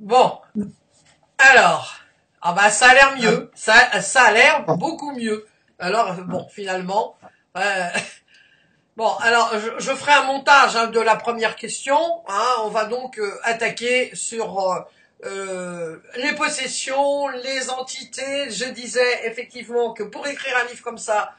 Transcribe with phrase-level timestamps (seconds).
[0.00, 0.38] Bon,
[1.38, 1.96] alors,
[2.40, 5.44] ah bah ça a l'air mieux, ça, ça a l'air beaucoup mieux.
[5.80, 7.16] Alors bon, finalement,
[7.56, 7.88] euh,
[8.96, 11.98] bon, alors je, ferai un montage hein, de la première question.
[12.28, 14.86] Hein, on va donc euh, attaquer sur
[15.24, 18.50] euh, les possessions, les entités.
[18.50, 21.32] Je disais effectivement que pour écrire un livre comme ça,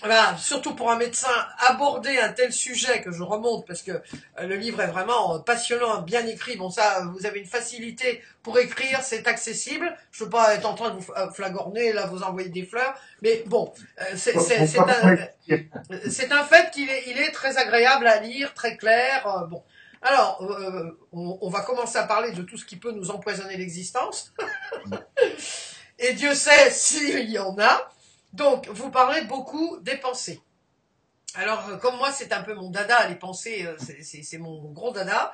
[0.00, 1.32] voilà, surtout pour un médecin,
[1.66, 5.38] aborder un tel sujet que je remonte parce que euh, le livre est vraiment euh,
[5.40, 6.56] passionnant, bien écrit.
[6.56, 9.96] Bon, ça, vous avez une facilité pour écrire, c'est accessible.
[10.12, 12.64] Je ne veux pas être en train de vous euh, flagorner, là, vous envoyer des
[12.64, 13.72] fleurs, mais bon,
[14.14, 19.48] c'est un, un, fait qu'il est, il est très agréable à lire, très clair.
[19.50, 19.64] Bon,
[20.00, 20.40] alors,
[21.12, 24.32] on, on va commencer à parler de tout ce qui peut nous empoisonner l'existence.
[25.98, 27.90] Et Dieu sait s'il y en a.
[28.32, 30.40] Donc, vous parlez beaucoup des pensées.
[31.34, 34.92] Alors, euh, comme moi, c'est un peu mon dada, les pensées, euh, c'est mon gros
[34.92, 35.32] dada.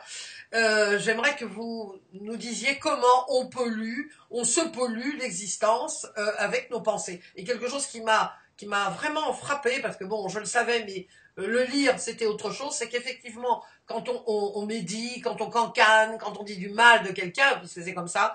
[0.53, 6.07] Euh, j'aimerais que vous nous disiez comment on pollue, on se pollue l'existence
[6.39, 7.23] avec nos pensées.
[7.37, 11.65] Et quelque chose qui m'a vraiment frappé, parce que bon, je le savais, mais le
[11.65, 16.57] lire, c'était autre chose, c'est qu'effectivement, quand on, médit, quand on cancane, quand on dit
[16.57, 18.35] du mal de quelqu'un, puisque c'est comme ça,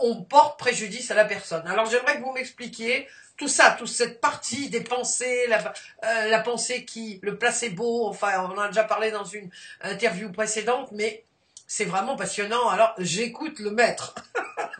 [0.00, 1.66] on porte préjudice à la personne.
[1.66, 3.08] Alors j'aimerais que vous m'expliquiez
[3.38, 5.58] tout ça, toute cette partie des pensées, la,
[6.04, 9.48] euh, la pensée qui, le placebo, enfin, on en a déjà parlé dans une
[9.82, 11.24] interview précédente, mais
[11.66, 12.68] c'est vraiment passionnant.
[12.68, 14.14] Alors, j'écoute le maître.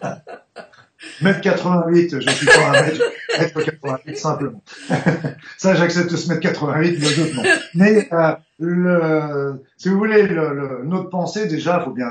[1.21, 3.05] Mètre 88, je suis pas un mètre,
[3.39, 4.63] mètre 88 simplement.
[5.57, 7.43] Ça, j'accepte ce mètre 88, le autre non.
[7.75, 8.09] Mais
[8.61, 12.11] euh, si vous voulez, le, notre pensée, déjà, faut bien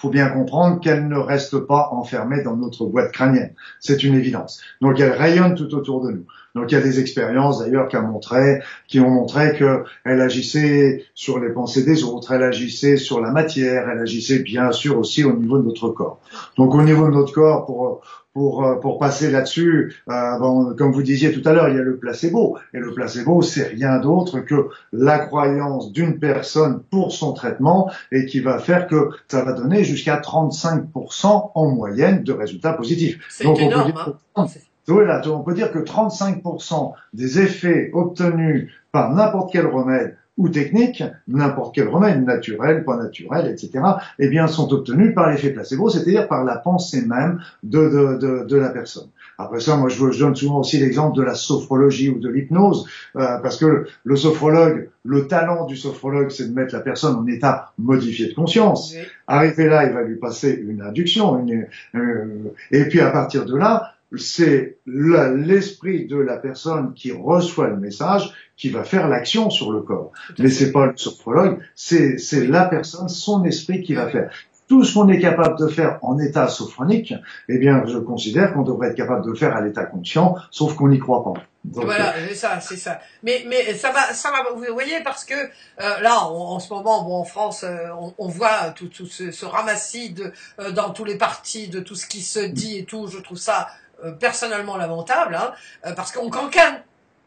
[0.00, 3.52] faut bien comprendre qu'elle ne reste pas enfermée dans notre boîte crânienne.
[3.80, 4.62] C'est une évidence.
[4.80, 6.24] Donc elle rayonne tout autour de nous.
[6.54, 11.04] Donc il y a des expériences d'ailleurs qui ont montré, qui ont montré qu'elle agissait
[11.14, 15.22] sur les pensées des autres, elle agissait sur la matière, elle agissait bien sûr aussi
[15.22, 16.18] au niveau de notre corps.
[16.56, 18.00] Donc au niveau de notre corps, pour
[18.32, 21.78] pour, euh, pour passer là-dessus, euh, bon, comme vous disiez tout à l'heure, il y
[21.78, 22.58] a le placebo.
[22.72, 28.26] Et le placebo, c'est rien d'autre que la croyance d'une personne pour son traitement et
[28.26, 33.18] qui va faire que ça va donner jusqu'à 35% en moyenne de résultats positifs.
[33.42, 34.46] Donc, énorme, on peut dire, hein.
[34.86, 41.04] voilà, on peut dire que 35% des effets obtenus par n'importe quel remède ou techniques,
[41.28, 43.84] n'importe quel remède, naturel, pas naturel, etc.,
[44.18, 48.44] eh bien, sont obtenus par l'effet placebo, c'est-à-dire par la pensée même de, de, de,
[48.46, 49.08] de, la personne.
[49.36, 52.86] Après ça, moi, je, je donne souvent aussi l'exemple de la sophrologie ou de l'hypnose,
[53.16, 57.26] euh, parce que le sophrologue, le talent du sophrologue, c'est de mettre la personne en
[57.26, 58.94] état modifié de conscience.
[59.26, 62.24] Arrivé là, il va lui passer une induction, une, euh,
[62.70, 68.32] et puis à partir de là, c'est l'esprit de la personne qui reçoit le message
[68.56, 70.12] qui va faire l'action sur le corps.
[70.38, 74.30] Mais c'est pas le sophrologue, c'est la personne, son esprit qui va faire.
[74.68, 77.12] Tout ce qu'on est capable de faire en état sophronique,
[77.48, 80.76] eh bien, je considère qu'on devrait être capable de le faire à l'état conscient, sauf
[80.76, 81.32] qu'on n'y croit pas.
[81.64, 83.00] voilà, euh, c'est ça, c'est ça.
[83.24, 84.44] Mais mais ça va, ça va.
[84.54, 88.28] Vous voyez, parce que euh, là, en ce moment, bon, en France, euh, on, on,
[88.28, 90.32] voit tout, tout ce, ce ramassis de,
[90.70, 93.08] dans tous les partis de tout ce qui se dit et tout.
[93.08, 95.52] Je trouve ça euh, personnellement lamentable, hein,
[95.86, 96.80] euh, parce qu'on cancane.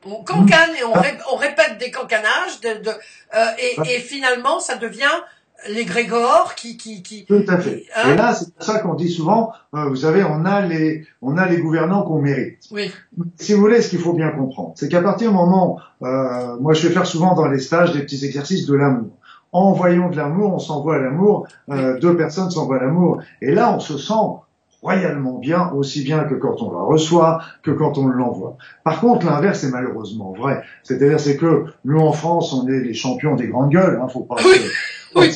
[0.05, 0.93] On cancane et on,
[1.31, 5.21] on répète des cancanages, de, de euh, et, et, finalement ça devient
[5.69, 7.85] les grégores qui, qui, qui tout à fait.
[7.95, 11.37] Hein et là, c'est pour ça qu'on dit souvent, vous savez, on a les, on
[11.37, 12.63] a les gouvernants qu'on mérite.
[12.71, 12.91] Oui.
[13.37, 16.73] Si vous voulez, ce qu'il faut bien comprendre, c'est qu'à partir du moment, euh, moi,
[16.73, 19.11] je vais faire souvent dans les stages des petits exercices de l'amour.
[19.53, 21.47] En voyant de l'amour, on s'envoie à l'amour.
[21.69, 24.13] Euh, Deux personnes s'envoient à l'amour, et là, on se sent
[24.83, 28.57] royalement bien, aussi bien que quand on la reçoit, que quand on l'envoie.
[28.83, 30.61] Par contre, l'inverse est malheureusement vrai.
[30.83, 34.21] C'est-à-dire, c'est que nous, en France, on est les champions des grandes gueules, hein, faut
[34.21, 34.35] pas...
[34.43, 34.59] Oui.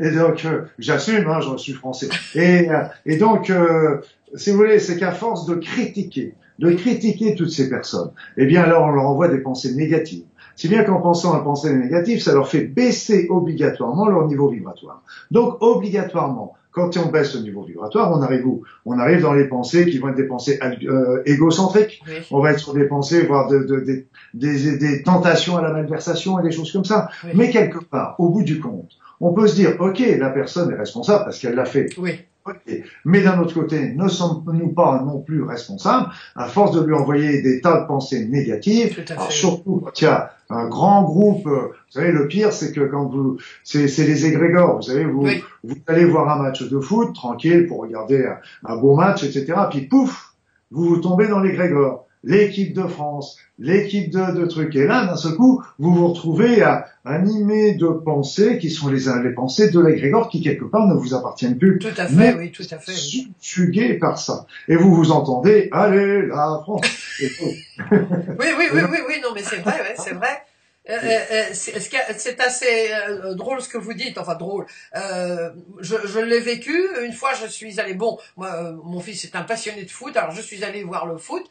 [0.00, 2.08] Et donc, euh, j'assume, hein, je suis français.
[2.34, 4.00] Et, euh, et donc, euh,
[4.34, 8.62] si vous voulez, c'est qu'à force de critiquer, de critiquer toutes ces personnes, eh bien
[8.62, 10.24] alors on leur envoie des pensées négatives.
[10.54, 15.02] Si bien qu'en pensant à penser négative, ça leur fait baisser obligatoirement leur niveau vibratoire.
[15.30, 18.62] Donc obligatoirement, quand on baisse le niveau vibratoire, on arrive où?
[18.86, 22.02] On arrive dans les pensées qui vont être des pensées euh, égocentriques.
[22.30, 24.04] On va être sur des pensées, voire de, de,
[24.34, 27.08] des, des, tentations à la malversation et des choses comme ça.
[27.34, 30.76] Mais quelque part, au bout du compte, on peut se dire, ok, la personne est
[30.76, 31.88] responsable parce qu'elle l'a fait.
[31.98, 32.20] Oui.
[33.04, 37.42] Mais d'un autre côté, ne sommes-nous pas non plus responsables à force de lui envoyer
[37.42, 41.68] des tas de pensées négatives, alors surtout quand il y a un grand groupe, euh,
[41.68, 45.26] vous savez, le pire, c'est que quand vous, c'est, les égrégores, vous savez, vous,
[45.62, 48.26] vous allez voir un match de foot, tranquille, pour regarder
[48.64, 50.34] un, beau match, etc., puis pouf,
[50.70, 52.07] vous vous tombez dans l'égrégore.
[52.24, 54.74] L'équipe de France, l'équipe de, de trucs.
[54.76, 59.04] Et là, d'un seul coup, vous vous retrouvez à animer de pensées qui sont les,
[59.22, 61.78] les pensées de l'égrégore qui, quelque part, ne vous appartiennent plus.
[61.78, 62.92] Tout à fait, oui, tout à fait.
[62.92, 64.46] Subjugués par ça.
[64.68, 66.86] Et vous vous entendez, allez, la France.
[67.20, 67.28] oui,
[68.40, 70.42] oui, oui, oui, oui, non, mais c'est vrai, ouais, c'est vrai.
[70.88, 74.66] Euh, euh, euh c'est assez euh, drôle ce que vous dites, enfin drôle.
[74.94, 76.74] Je, je l'ai vécu.
[77.04, 77.94] Une fois, je suis allé.
[77.94, 81.18] Bon, moi, mon fils est un passionné de foot, alors je suis allé voir le
[81.18, 81.44] foot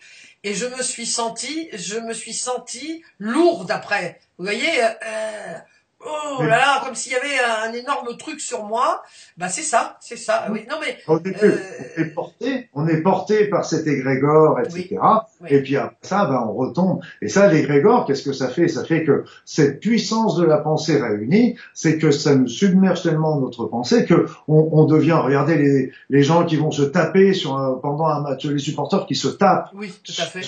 [0.43, 4.19] et je me suis senti, je me suis senti lourde après.
[4.37, 5.57] Vous voyez, euh,
[6.05, 9.01] oh là là, comme s'il y avait un énorme truc sur moi.
[9.37, 10.47] Bah c'est ça, c'est ça.
[10.51, 14.97] Oui, non mais on est, porté, on est porté par cet égrégore, etc.
[15.47, 17.01] Et puis après ça, bah, on retombe.
[17.21, 18.67] Et ça, l'égrégore, qu'est-ce que ça fait?
[18.67, 23.39] Ça fait que cette puissance de la pensée réunie, c'est que ça nous submerge tellement
[23.39, 25.19] notre pensée que on, on devient.
[25.23, 29.15] Regardez les, les gens qui vont se taper sur pendant un match, les supporters qui
[29.15, 29.69] se tapent.
[29.73, 30.41] Oui, tout à fait.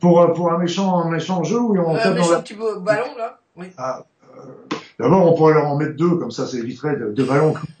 [0.00, 3.16] pour, pour un méchant, un méchant jeu où on euh, tape un méchant petit ballon
[3.16, 3.38] là.
[3.56, 3.66] Oui.
[3.78, 4.04] Ah,
[4.98, 7.54] D'abord, on pourrait leur en mettre deux, comme ça, ça éviterait de, de ballons.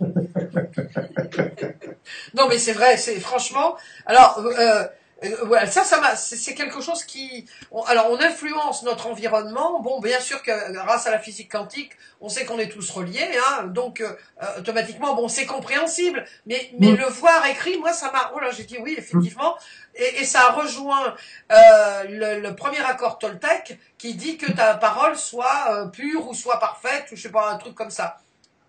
[2.34, 3.76] non, mais c'est vrai, c'est franchement.
[4.04, 4.84] Alors, euh,
[5.24, 7.46] euh, voilà, ça, ça c'est quelque chose qui,
[7.86, 9.80] alors on influence notre environnement.
[9.80, 13.30] Bon, bien sûr que grâce à la physique quantique, on sait qu'on est tous reliés,
[13.48, 14.14] hein, donc euh,
[14.58, 16.26] automatiquement, bon, c'est compréhensible.
[16.44, 16.96] Mais, mais mm.
[16.96, 19.56] le voir écrit, moi, ça m'a, oh là, j'ai dit oui, effectivement,
[19.94, 21.14] et, et ça rejoint
[21.50, 26.60] euh, le, le, premier accord Toltec qui dit que ta parole soit pure ou soit
[26.60, 28.18] parfaite, ou je sais pas, un truc comme ça.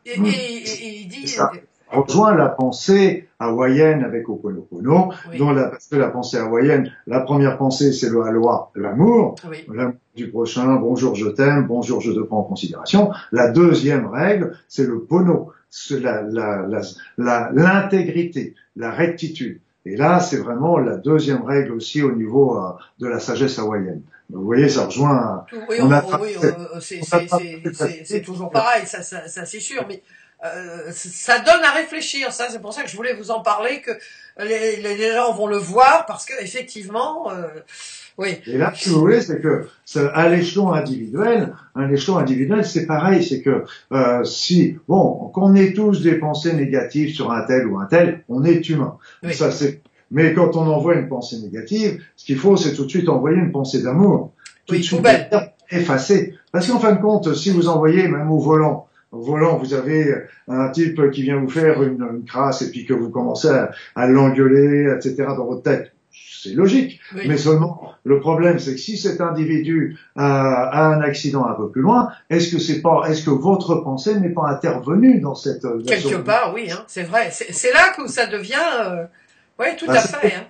[0.05, 0.25] Et, mm.
[0.25, 1.37] et, et il dit
[1.89, 7.57] rejoint la pensée hawaïenne avec Oponopono, dont la, parce que la pensée hawaïenne, la première
[7.57, 9.35] pensée, c'est le loi l'amour,
[9.71, 13.11] l'amour du prochain, bonjour, je t'aime, bonjour, je te prends en considération.
[13.31, 15.51] La deuxième règle, c'est le pono,
[17.17, 19.59] l'intégrité, la, la, rectitude.
[19.85, 24.01] Et là, c'est vraiment la deuxième règle aussi au niveau euh, de la sagesse hawaïenne.
[24.29, 25.45] Vous voyez, ça rejoint.
[25.69, 26.35] Oui, oui
[28.03, 29.85] c'est toujours pareil, ça, ça, ça c'est sûr.
[29.87, 30.01] Mais
[30.45, 32.31] euh, ça donne à réfléchir.
[32.31, 33.91] Ça, c'est pour ça que je voulais vous en parler, que
[34.43, 37.47] les, les gens vont le voir, parce que effectivement, euh,
[38.17, 38.39] oui.
[38.47, 39.67] Et là, si vous voulez, c'est que
[40.13, 45.73] à l'échelon individuel, un échelon individuel, c'est pareil, c'est que euh, si, bon, qu'on ait
[45.73, 48.97] tous des pensées négatives sur un tel ou un tel, on est humain.
[49.31, 49.81] Ça, c'est.
[50.09, 53.37] Mais quand on envoie une pensée négative, ce qu'il faut, c'est tout de suite envoyer
[53.37, 54.31] une pensée d'amour.
[54.65, 55.05] Tout oui, de suite
[55.69, 56.35] effacer.
[56.51, 60.13] Parce qu'en fin de compte, si vous envoyez même au volant au volant, vous avez
[60.47, 63.49] un type qui vient vous faire une, une crasse et puis que vous commencez
[63.95, 65.15] à, l'engueuler, etc.
[65.35, 65.93] dans votre tête.
[66.11, 66.99] C'est logique.
[67.13, 71.81] Mais seulement, le problème, c'est que si cet individu a, un accident un peu plus
[71.81, 76.17] loin, est-ce que c'est pas, est-ce que votre pensée n'est pas intervenue dans cette quelque
[76.17, 77.29] part, oui, hein, c'est vrai.
[77.31, 78.55] C'est là que ça devient,
[78.85, 79.05] euh...
[79.59, 80.35] oui, tout bah, à fait.
[80.35, 80.47] Hein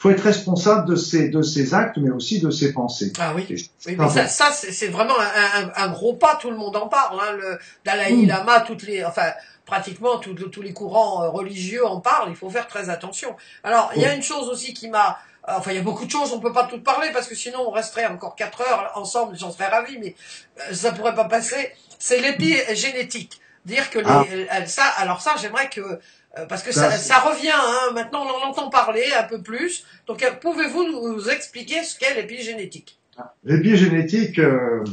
[0.00, 3.12] faut être responsable de ses, de ses actes, mais aussi de ses pensées.
[3.18, 6.74] Ah oui, oui mais ça, ça c'est vraiment un, un, gros pas, tout le monde
[6.74, 7.20] en parle.
[7.20, 9.30] Hein, le Dalai Lama, toutes les, enfin,
[9.66, 13.36] pratiquement tous, tous les courants euh, religieux en parlent, il faut faire très attention.
[13.62, 15.18] Alors, il y a une chose aussi qui m'a...
[15.48, 17.34] Euh, enfin, il y a beaucoup de choses, on peut pas tout parler, parce que
[17.34, 20.14] sinon on resterait encore quatre heures ensemble, j'en serais ravi, mais
[20.60, 21.72] euh, ça pourrait pas passer.
[21.98, 23.38] C'est l'épigénétique.
[23.66, 24.64] Dire que les, ah.
[24.64, 26.00] ça, alors ça, j'aimerais que
[26.48, 27.92] parce que ça, ça, revient, hein.
[27.92, 29.84] maintenant on en entend parler un peu plus.
[30.06, 32.98] Donc euh, pouvez-vous nous expliquer ce qu'est l'épigénétique?
[33.44, 34.84] L'épigénétique, euh,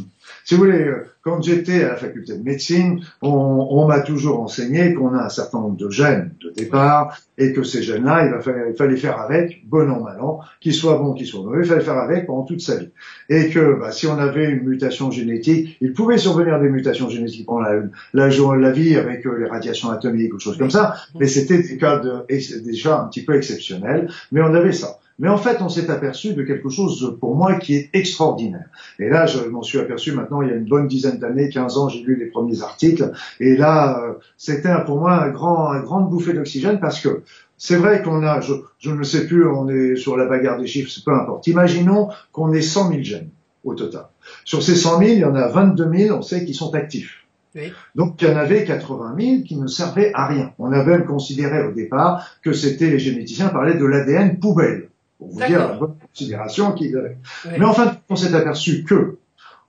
[0.48, 4.40] si vous voulez, euh, quand j'étais à la faculté de médecine, on, on m'a toujours
[4.40, 8.52] enseigné qu'on a un certain nombre de gènes de départ et que ces gènes-là, il,
[8.70, 11.66] il, fallait faire avec, bon an, mal an, qu'ils soient bons, qu'ils soient mauvais, il
[11.66, 12.92] fallait faire avec pendant toute sa vie.
[13.28, 17.46] Et que bah, si on avait une mutation génétique, il pouvait survenir des mutations génétiques
[17.46, 17.82] pendant la,
[18.14, 21.76] la, la vie avec euh, les radiations atomiques ou choses comme ça, mais c'était des
[21.76, 22.26] cas de,
[22.64, 24.98] déjà un petit peu exceptionnels, mais on avait ça.
[25.20, 28.68] Mais en fait, on s'est aperçu de quelque chose pour moi qui est extraordinaire.
[29.00, 31.78] Et là, je m'en suis aperçu maintenant il y a une bonne dizaine d'années, 15
[31.78, 33.12] ans, j'ai lu les premiers articles.
[33.40, 37.24] Et là, euh, c'était pour moi un grand, un grande bouffée d'oxygène parce que
[37.58, 40.68] c'est vrai qu'on a, je, je, ne sais plus, on est sur la bagarre des
[40.68, 41.48] chiffres, c'est peu importe.
[41.48, 43.30] Imaginons qu'on ait 100 000 gènes
[43.64, 44.06] au total.
[44.46, 47.26] Sur ces 100 000, il y en a 22 000, on sait, qui sont actifs.
[47.56, 47.72] Oui.
[47.96, 50.54] Donc il y en avait 80 000 qui ne servaient à rien.
[50.60, 55.30] On avait même considéré au départ que c'était les généticiens parlaient de l'ADN poubelle pour
[55.30, 57.18] vous dire la bonne considération qu'il avait.
[57.58, 59.18] Mais enfin, on s'est aperçu que,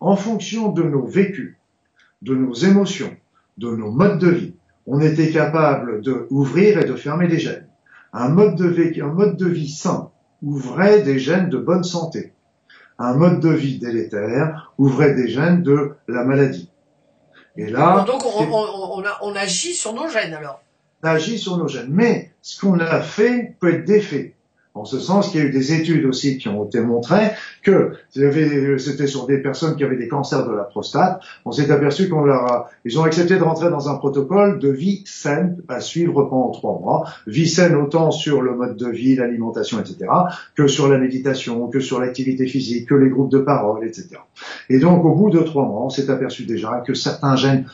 [0.00, 1.56] en fonction de nos vécus,
[2.22, 3.16] de nos émotions,
[3.56, 4.54] de nos modes de vie,
[4.86, 7.66] on était capable d'ouvrir et de fermer des gènes.
[8.12, 10.10] Un mode de vie, un mode de vie sain
[10.42, 12.32] ouvrait des gènes de bonne santé.
[12.98, 16.70] Un mode de vie délétère ouvrait des gènes de la maladie.
[17.56, 20.62] Et là, donc on, on, on agit sur nos gènes alors.
[21.02, 24.34] On agit sur nos gènes, mais ce qu'on a fait peut être défait
[24.78, 27.32] En ce sens qu'il y a eu des études aussi qui ont été montrées
[27.64, 31.20] que c'était sur des personnes qui avaient des cancers de la prostate.
[31.44, 34.68] On s'est aperçu qu'on leur a, ils ont accepté de rentrer dans un protocole de
[34.68, 37.08] vie saine à suivre pendant trois mois.
[37.26, 40.06] Vie saine autant sur le mode de vie, l'alimentation, etc.,
[40.54, 44.10] que sur la méditation, que sur l'activité physique, que les groupes de parole, etc.
[44.70, 47.66] Et donc, au bout de trois mois, on s'est aperçu déjà que certains gènes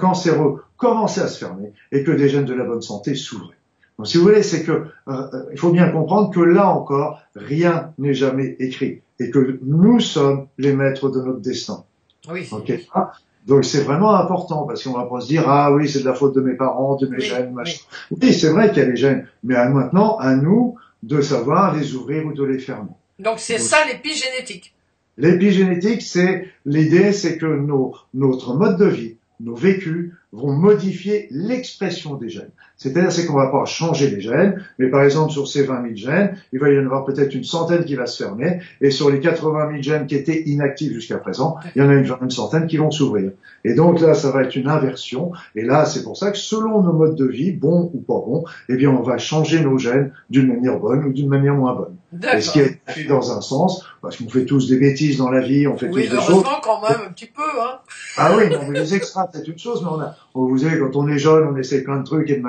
[0.00, 3.57] cancéreux commençaient à se fermer et que des gènes de la bonne santé s'ouvraient.
[3.98, 7.20] Donc, si vous voulez, c'est que euh, euh, il faut bien comprendre que là encore,
[7.34, 11.84] rien n'est jamais écrit et que nous sommes les maîtres de notre destin.
[12.30, 12.48] Oui.
[12.94, 13.12] Ah,
[13.46, 16.14] donc c'est vraiment important parce qu'on va pas se dire ah oui c'est de la
[16.14, 17.78] faute de mes parents, de mes gènes, machin.
[18.10, 21.94] Oui, c'est vrai qu'il y a les gènes, mais maintenant à nous de savoir les
[21.94, 22.90] ouvrir ou de les fermer.
[23.18, 24.74] Donc c'est ça l'épigénétique.
[25.16, 32.14] L'épigénétique, c'est l'idée, c'est que nos, notre mode de vie, nos vécus vont modifier l'expression
[32.14, 32.52] des gènes.
[32.78, 35.96] C'est-à-dire, c'est qu'on va pas changer les gènes, mais par exemple, sur ces 20 000
[35.96, 39.10] gènes, il va y en avoir peut-être une centaine qui va se fermer, et sur
[39.10, 42.68] les 80 000 gènes qui étaient inactifs jusqu'à présent, il y en a une, centaine
[42.68, 43.32] qui vont s'ouvrir.
[43.64, 46.80] Et donc là, ça va être une inversion, et là, c'est pour ça que selon
[46.82, 50.12] nos modes de vie, bons ou pas bons, eh bien, on va changer nos gènes
[50.30, 51.96] d'une manière bonne ou d'une manière moins bonne.
[52.32, 55.40] Et ce qui est dans un sens, parce qu'on fait tous des bêtises dans la
[55.40, 56.44] vie, on fait tous des choses.
[56.46, 57.80] Oui, quand même, un petit peu, hein.
[58.16, 60.96] Ah oui, non, mais les extras, c'est une chose, mais on a, vous savez, quand
[60.96, 62.42] on est jeune, on essaie plein de trucs et de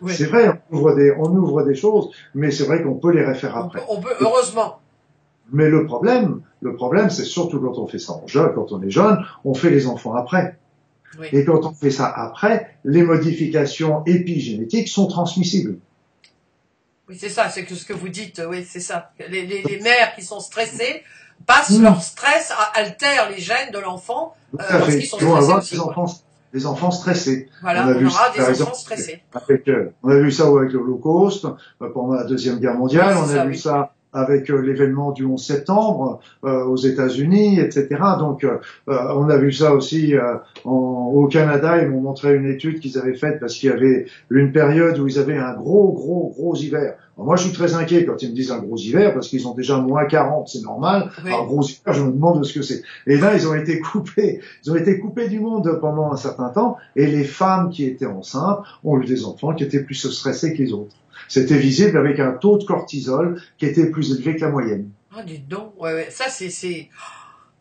[0.00, 0.16] machin.
[0.16, 3.24] C'est vrai, on ouvre des, on ouvre des choses, mais c'est vrai qu'on peut les
[3.24, 3.82] refaire après.
[3.88, 4.80] On peut, heureusement.
[5.52, 8.82] Mais le problème, le problème, c'est surtout quand on fait ça en jeune, quand on
[8.82, 10.58] est jeune, on fait les enfants après.
[11.32, 15.78] Et quand on fait ça après, les modifications épigénétiques sont transmissibles.
[17.08, 19.12] Oui, c'est ça, c'est que ce que vous dites, oui, c'est ça.
[19.30, 21.02] Les, les, les, mères qui sont stressées
[21.46, 26.06] passent leur stress, altèrent les gènes de l'enfant euh, lorsqu'ils sont stressés aussi, enfants,
[26.52, 27.48] des enfants stressés.
[27.62, 29.22] Voilà, on, a vu aura des enfants stressés.
[29.34, 31.46] Avec, euh, on a vu ça avec l'Holocauste,
[31.82, 35.44] euh, pendant la Deuxième Guerre mondiale, on a vu ça avec euh, l'événement du 11
[35.44, 37.86] septembre euh, aux États-Unis, etc.
[38.18, 40.14] Donc, euh, on a vu ça aussi
[40.64, 40.70] en,
[41.14, 41.82] au Canada.
[41.82, 45.06] Ils m'ont montré une étude qu'ils avaient faite parce qu'il y avait une période où
[45.06, 46.94] ils avaient un gros, gros, gros hiver.
[47.24, 49.54] Moi, je suis très inquiet quand ils me disent un gros hiver parce qu'ils ont
[49.54, 51.10] déjà moins 40, c'est normal.
[51.24, 52.82] Un gros hiver, je me demande ce que c'est.
[53.06, 56.50] Et là, ils ont été coupés, ils ont été coupés du monde pendant un certain
[56.50, 56.76] temps.
[56.94, 60.62] Et les femmes qui étaient enceintes ont eu des enfants qui étaient plus stressés que
[60.62, 60.94] les autres.
[61.28, 64.90] C'était visible avec un taux de cortisol qui était plus élevé que la moyenne.
[65.16, 66.08] Ah, dites donc, ouais, ouais.
[66.10, 66.90] ça c'est, c'est,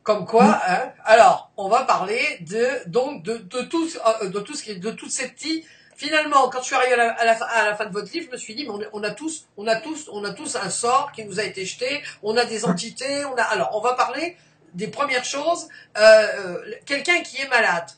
[0.03, 0.91] comme quoi, hein.
[1.05, 3.87] Alors, on va parler de, donc, de, de tout,
[4.21, 5.63] euh, de tout ce qui de tous ces petits,
[5.95, 8.27] finalement, quand je suis arrivé à la, à, la, à la, fin de votre livre,
[8.27, 10.69] je me suis dit, mais on, a tous, on a tous, on a tous un
[10.69, 12.01] sort qui nous a été jeté.
[12.23, 13.25] On a des entités.
[13.25, 13.43] On a.
[13.43, 14.35] Alors, on va parler
[14.73, 15.67] des premières choses.
[15.97, 17.89] Euh, euh Quelqu'un qui est malade.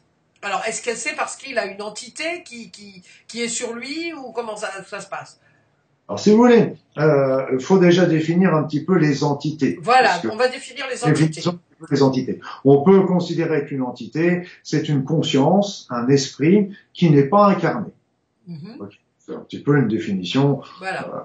[0.43, 4.13] Alors, est-ce que c'est parce qu'il a une entité qui, qui, qui est sur lui
[4.13, 5.39] ou comment ça, ça se passe?
[6.07, 9.77] Alors, si vous voulez, il euh, faut déjà définir un petit peu les entités.
[9.81, 11.41] Voilà, on va définir les entités.
[11.91, 12.39] Les entités.
[12.65, 17.91] On peut considérer qu'une entité, c'est une conscience, un esprit qui n'est pas incarné.
[18.49, 18.89] Mm-hmm.
[19.19, 20.61] C'est un petit peu une définition.
[20.79, 21.07] Voilà.
[21.07, 21.19] Euh,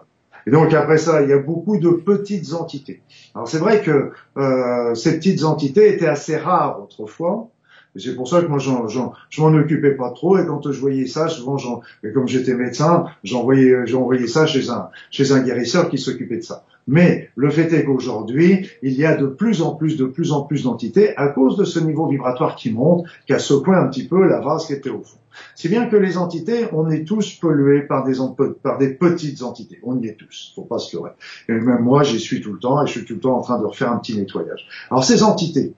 [0.47, 3.01] et donc après ça, il y a beaucoup de petites entités.
[3.35, 7.49] Alors c'est vrai que euh, ces petites entités étaient assez rares autrefois.
[7.95, 10.39] Et c'est pour ça que moi, j'en, j'en, je m'en occupais pas trop.
[10.39, 14.71] Et quand je voyais ça, souvent, j'en, et comme j'étais médecin, j'envoyais, j'envoyais ça chez
[14.71, 16.65] un, chez un guérisseur qui s'occupait de ça.
[16.87, 20.43] Mais le fait est qu'aujourd'hui, il y a de plus en plus, de plus en
[20.43, 24.07] plus d'entités à cause de ce niveau vibratoire qui monte, qui a secoué un petit
[24.07, 25.19] peu la vase qui était au fond.
[25.55, 28.15] Si bien que les entités, on est tous pollués par des,
[28.63, 29.79] par des petites entités.
[29.83, 30.53] On y est tous.
[30.55, 31.13] Faut pas se leurrer.
[31.49, 33.43] Et même moi, j'y suis tout le temps et je suis tout le temps en
[33.43, 34.67] train de refaire un petit nettoyage.
[34.91, 35.73] Alors ces entités,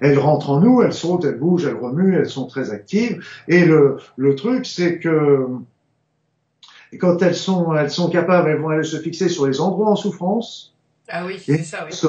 [0.00, 3.22] elles rentrent en nous, elles sautent, elles bougent, elles remuent, elles sont très actives.
[3.48, 5.46] Et le, le truc, c'est que
[6.96, 9.96] quand elles sont, elles sont capables, elles vont aller se fixer sur les endroits en
[9.96, 10.74] souffrance.
[11.08, 12.08] Ah oui, c'est ça, oui.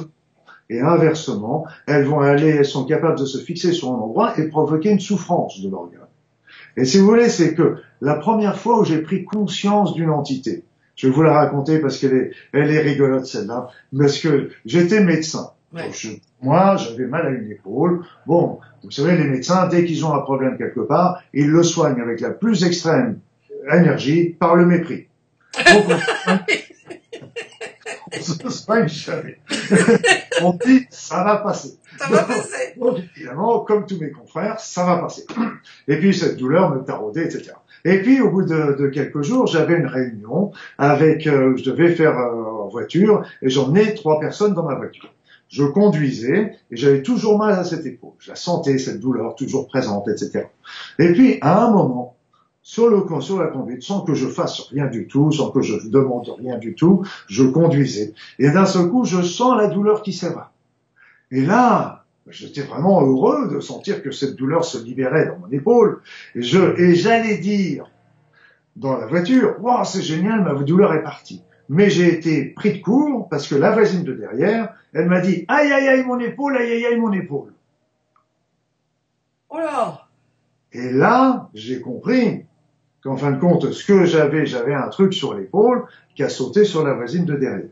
[0.70, 4.48] Et inversement, elles vont aller, elles sont capables de se fixer sur un endroit et
[4.48, 6.02] provoquer une souffrance de l'organe.
[6.78, 10.64] Et si vous voulez, c'est que la première fois où j'ai pris conscience d'une entité,
[10.96, 15.04] je vais vous la raconter parce qu'elle est, elle est rigolote celle-là, parce que j'étais
[15.04, 15.52] médecin.
[16.42, 18.06] moi, j'avais mal à une épaule.
[18.28, 22.02] Bon, vous savez, les médecins, dès qu'ils ont un problème quelque part, ils le soignent
[22.02, 23.20] avec la plus extrême
[23.72, 25.08] énergie par le mépris.
[25.56, 25.86] Donc,
[28.18, 29.40] on, se soigne jamais.
[30.42, 31.78] on dit, ça va passer.
[31.98, 32.74] Ça va passer.
[32.78, 35.26] Donc, évidemment, comme tous mes confrères, ça va passer.
[35.88, 37.52] Et puis, cette douleur me taraudait, etc.
[37.86, 41.96] Et puis, au bout de, de quelques jours, j'avais une réunion avec, euh, je devais
[41.96, 45.14] faire euh, en voiture, et j'en ai trois personnes dans ma voiture.
[45.48, 48.12] Je conduisais et j'avais toujours mal à cette épaule.
[48.20, 50.46] Je la sentais, cette douleur, toujours présente, etc.
[51.00, 52.16] Et puis, à un moment,
[52.70, 55.88] sur le sur la conduite, sans que je fasse rien du tout, sans que je
[55.88, 58.14] demande rien du tout, je conduisais.
[58.38, 60.52] Et d'un seul coup, je sens la douleur qui s'éva.
[61.32, 66.04] Et là, j'étais vraiment heureux de sentir que cette douleur se libérait dans mon épaule.
[66.36, 67.90] Et je et j'allais dire
[68.76, 71.42] dans la voiture, wow, c'est génial, ma douleur est partie.
[71.70, 75.44] Mais j'ai été pris de court parce que la voisine de derrière, elle m'a dit,
[75.48, 77.52] aïe aïe aïe mon épaule, aïe aïe aïe mon épaule.
[79.50, 80.08] Oh là
[80.72, 82.46] Et là, j'ai compris
[83.04, 86.66] qu'en fin de compte, ce que j'avais, j'avais un truc sur l'épaule qui a sauté
[86.66, 87.70] sur la voisine de derrière.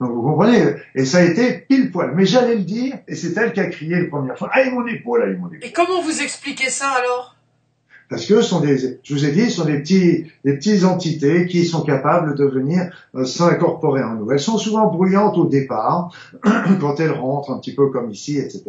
[0.00, 2.12] Donc vous comprenez Et ça a été pile poil.
[2.14, 4.86] Mais j'allais le dire, et c'est elle qui a crié la première fois, aïe mon
[4.86, 5.60] épaule, aïe mon épaule.
[5.62, 7.35] Et comment vous expliquez ça alors?
[8.08, 11.46] Parce que sont des, je vous ai dit, ce sont des petits, des petites entités
[11.46, 14.30] qui sont capables de venir euh, s'incorporer en nous.
[14.30, 16.10] Elles sont souvent bruyantes au départ,
[16.80, 18.64] quand elles rentrent un petit peu comme ici, etc.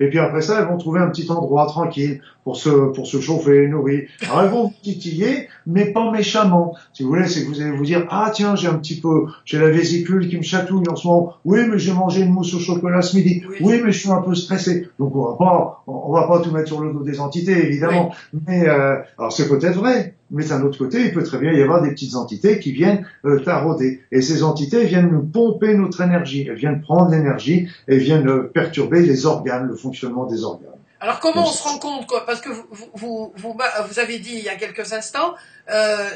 [0.00, 3.20] Et puis après ça, elles vont trouver un petit endroit tranquille pour se, pour se
[3.20, 4.02] chauffer, nourrir.
[4.22, 6.76] Alors elles vont titiller, mais pas méchamment.
[6.92, 9.26] Si vous voulez, c'est que vous allez vous dire, ah tiens, j'ai un petit peu,
[9.46, 11.34] j'ai la vésicule qui me chatouille en ce moment.
[11.46, 13.42] Oui, mais j'ai mangé une mousse au chocolat ce midi.
[13.62, 14.88] Oui, mais je suis un peu stressé.
[14.98, 18.12] Donc on va pas, on va pas tout mettre sur le dos des entités, évidemment.
[18.46, 21.62] Mais euh, alors c'est peut-être vrai, mais d'un autre côté, il peut très bien y
[21.62, 24.02] avoir des petites entités qui viennent euh, tarauder.
[24.10, 28.50] Et ces entités viennent nous pomper notre énergie, elles viennent prendre l'énergie et viennent euh,
[28.52, 30.70] perturber les organes, le fonctionnement des organes.
[31.00, 32.24] Alors comment on se rend compte quoi?
[32.24, 32.64] Parce que vous,
[32.94, 33.56] vous, vous,
[33.88, 35.34] vous, avez dit il y a quelques instants,
[35.70, 36.08] euh,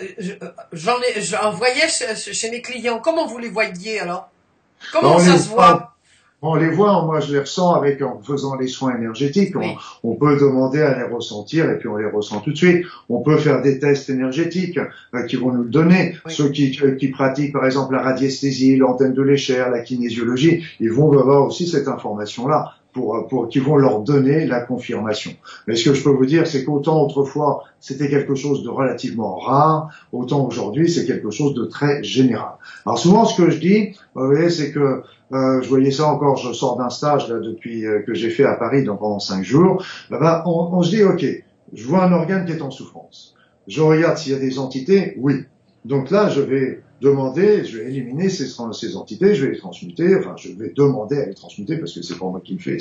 [0.73, 2.99] j'en j'en voyais chez, chez, mes clients.
[2.99, 4.31] Comment vous les voyez alors?
[4.93, 5.98] Comment ça se voit?
[6.41, 9.55] On les voit, moi je les ressens avec en faisant les soins énergétiques.
[10.05, 12.87] On, peut demander à les ressentir et puis on les ressent tout de suite.
[13.09, 14.79] On peut faire des tests énergétiques
[15.15, 16.17] euh, qui vont nous le donner.
[16.29, 21.11] Ceux qui, qui, pratiquent par exemple la radiesthésie, l'antenne de l'échelle, la kinésiologie, ils vont
[21.19, 25.33] avoir aussi cette information-là pour, pour qui vont leur donner la confirmation.
[25.67, 29.37] Mais ce que je peux vous dire, c'est qu'autant autrefois c'était quelque chose de relativement
[29.37, 32.53] rare, autant aujourd'hui c'est quelque chose de très général.
[32.85, 35.03] Alors souvent ce que je dis, vous voyez, c'est que
[35.33, 38.45] euh, je voyais ça encore, je sors d'un stage là depuis euh, que j'ai fait
[38.45, 39.85] à Paris, donc pendant cinq jours.
[40.11, 41.25] Là-bas, on, on se dit, ok,
[41.75, 43.35] je vois un organe qui est en souffrance.
[43.67, 45.45] Je regarde s'il y a des entités, oui.
[45.85, 50.17] Donc là, je vais demander, je vais éliminer ces, ces entités, je vais les transmuter,
[50.17, 52.79] enfin, je vais demander à les transmuter parce que c'est pas moi qui le fais,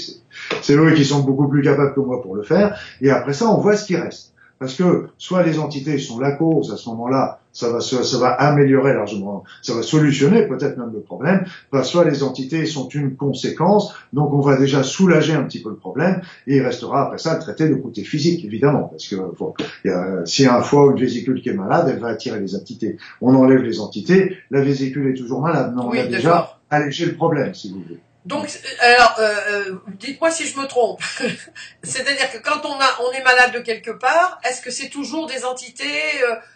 [0.62, 2.80] c'est eux qui sont beaucoup plus capables que moi pour le faire.
[3.02, 4.34] Et après ça, on voit ce qui reste.
[4.60, 8.28] Parce que soit les entités sont la cause à ce moment-là, ça va, ça va
[8.28, 11.44] améliorer largement, ça va solutionner peut-être même le problème,
[11.82, 15.76] soit les entités sont une conséquence, donc on va déjà soulager un petit peu le
[15.76, 19.56] problème, et il restera après ça le traiter de côté physique, évidemment, parce que bon,
[19.84, 22.10] y a, s'il y a un foie ou une vésicule qui est malade, elle va
[22.10, 22.98] attirer les entités.
[23.22, 27.16] On enlève les entités, la vésicule est toujours malade, mais on a déjà allégé le
[27.16, 28.00] problème, si vous voulez.
[28.28, 31.00] Donc, euh, alors, euh, euh, dites-moi si je me trompe.
[31.84, 35.28] C'est-à-dire que quand on a, on est malade de quelque part, est-ce que c'est toujours
[35.28, 36.02] des entités,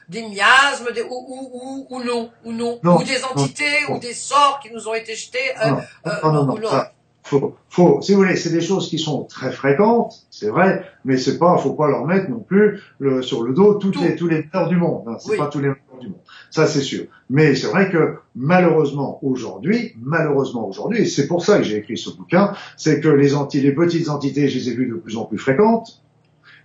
[0.10, 4.60] des miasmes, des, ou, ou, ou, non, ou non, ou des entités ou des sorts
[4.62, 5.54] qui nous ont été jetés
[6.24, 6.56] non, non, non,
[7.24, 11.18] faut, faut, si vous voulez, c'est des choses qui sont très fréquentes, c'est vrai, mais
[11.18, 14.28] c'est pas, faut pas leur mettre non plus le, sur le dos toutes les, tous
[14.28, 15.04] les malheurs du monde.
[15.08, 16.20] Hein, c'est pas tous les du monde.
[16.50, 17.06] Ça, c'est sûr.
[17.30, 21.98] Mais c'est vrai que malheureusement aujourd'hui, malheureusement aujourd'hui, et c'est pour ça que j'ai écrit
[21.98, 23.32] ce bouquin, c'est que les,
[23.72, 26.02] petites entités, je les ai vues de plus en plus fréquentes.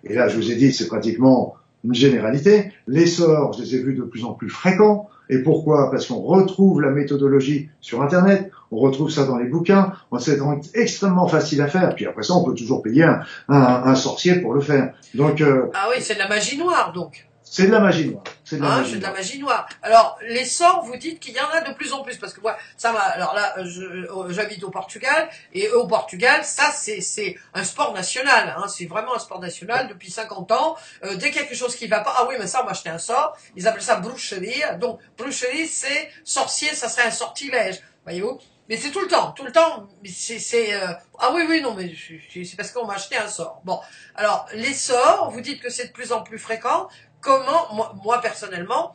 [0.05, 2.73] Et là, je vous ai dit, c'est pratiquement une généralité.
[2.87, 5.09] Les sorts, je les ai vus de plus en plus fréquents.
[5.29, 5.91] Et pourquoi?
[5.91, 10.39] Parce qu'on retrouve la méthodologie sur Internet, on retrouve ça dans les bouquins, c'est
[10.75, 11.95] extrêmement facile à faire.
[11.95, 13.07] Puis après ça, on peut toujours payer
[13.49, 14.93] un, sorcier pour le faire.
[15.19, 17.27] Euh, ah oui, c'est de la magie noire donc.
[17.49, 18.25] C'est de la magie noire.
[18.45, 19.69] C'est de, la, ah, magie de la magie noire.
[19.81, 22.41] Alors, les sorts, vous dites qu'il y en a de plus en plus, parce que
[22.41, 23.01] moi, ça va.
[23.01, 28.57] Alors là, euh, j'habite au Portugal, et au Portugal, ça, c'est un sport national.
[28.59, 30.77] Hein, c'est vraiment un sport national depuis 50 ans.
[31.05, 32.99] Euh, dès quelque chose qui va pas, ah oui, mais ça, on m'a acheté un
[32.99, 33.37] sort.
[33.55, 34.63] Ils appellent ça brucherie.
[34.81, 37.81] Donc, brucherie, c'est sorcier, ça serait un sortilège.
[38.05, 39.89] Voyez-vous mais c'est tout le temps, tout le temps.
[40.05, 41.93] C'est euh, ah oui oui non mais
[42.33, 43.61] c'est parce qu'on m'a acheté un sort.
[43.65, 43.81] Bon
[44.15, 46.89] alors les sorts, vous dites que c'est de plus en plus fréquent
[47.27, 48.93] comment, moi, personnellement,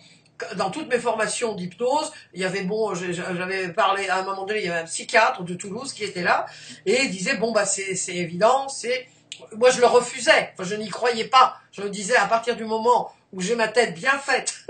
[0.55, 4.61] dans toutes mes formations d'hypnose, il y avait bon, j'avais parlé à un moment donné,
[4.61, 6.45] il y avait un psychiatre de Toulouse qui était là
[6.85, 9.07] et il disait bon bah c'est évident, c'est
[9.55, 11.57] moi je le refusais, enfin, je n'y croyais pas.
[11.71, 14.65] Je me disais à partir du moment où j'ai ma tête bien faite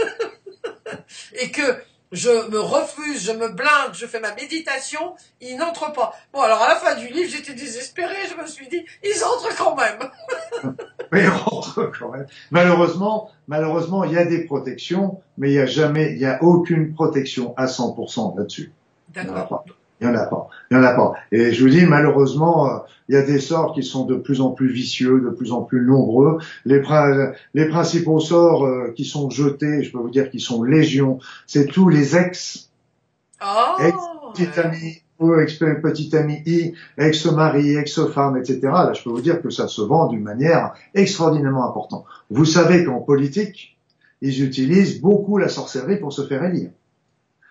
[1.33, 6.13] et que je me refuse, je me blinde, je fais ma méditation, ils n'entrent pas.
[6.33, 9.55] Bon, alors à la fin du livre, j'étais désespéré, je me suis dit, ils entrent
[9.57, 10.75] quand même.
[11.13, 12.27] ils rentrent quand même.
[12.51, 16.43] Malheureusement, malheureusement, il y a des protections, mais il n'y a jamais, il n'y a
[16.43, 18.71] aucune protection à 100% là-dessus.
[19.09, 19.65] D'accord.
[20.01, 20.49] Il n'y en a pas.
[20.69, 21.13] Il n'y en a pas.
[21.31, 24.41] Et je vous dis, malheureusement, euh, il y a des sorts qui sont de plus
[24.41, 26.39] en plus vicieux, de plus en plus nombreux.
[26.65, 26.81] Les,
[27.53, 31.67] les principaux sorts euh, qui sont jetés, je peux vous dire qu'ils sont légion, c'est
[31.67, 32.71] tous les ex.
[33.43, 33.95] Oh, ex
[34.33, 38.59] petit ami ou ex petit ami I, ex-mari, ex-femme, etc.
[38.63, 42.05] Là, je peux vous dire que ça se vend d'une manière extraordinairement importante.
[42.31, 43.77] Vous savez qu'en politique,
[44.21, 46.71] ils utilisent beaucoup la sorcellerie pour se faire élire.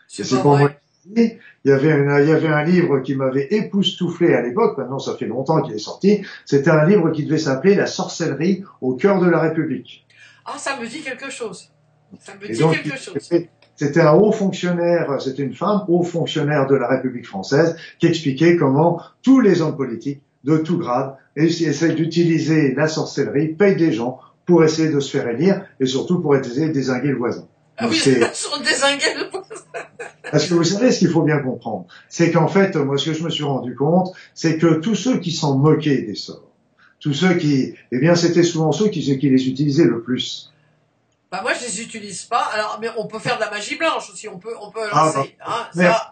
[0.08, 0.70] C'est pour moi
[1.16, 4.98] il y avait un, il y avait un livre qui m'avait époustouflé à l'époque, maintenant
[4.98, 8.94] ça fait longtemps qu'il est sorti, c'était un livre qui devait s'appeler La sorcellerie au
[8.94, 10.06] cœur de la République.
[10.44, 11.70] Ah, ça me dit quelque chose.
[12.18, 13.30] Ça me dit quelque chose.
[13.76, 18.56] C'était un haut fonctionnaire, c'était une femme haut fonctionnaire de la République française qui expliquait
[18.56, 24.20] comment tous les hommes politiques de tout grade essayent d'utiliser la sorcellerie, payent des gens
[24.44, 27.46] pour essayer de se faire élire et surtout pour essayer de désinguer le voisin.
[27.80, 28.98] Ah oui, voisin.
[30.30, 33.14] Parce que vous savez, ce qu'il faut bien comprendre, c'est qu'en fait, moi, ce que
[33.14, 36.50] je me suis rendu compte, c'est que tous ceux qui s'en moquaient des sorts,
[37.00, 40.52] tous ceux qui, eh bien, c'était souvent ceux qui, qui les utilisaient le plus.
[41.32, 42.42] Bah moi je les utilise pas.
[42.52, 44.26] Alors mais on peut faire de la magie blanche aussi.
[44.26, 45.36] On peut on peut ah, lancer.
[45.40, 46.10] Ah, ça,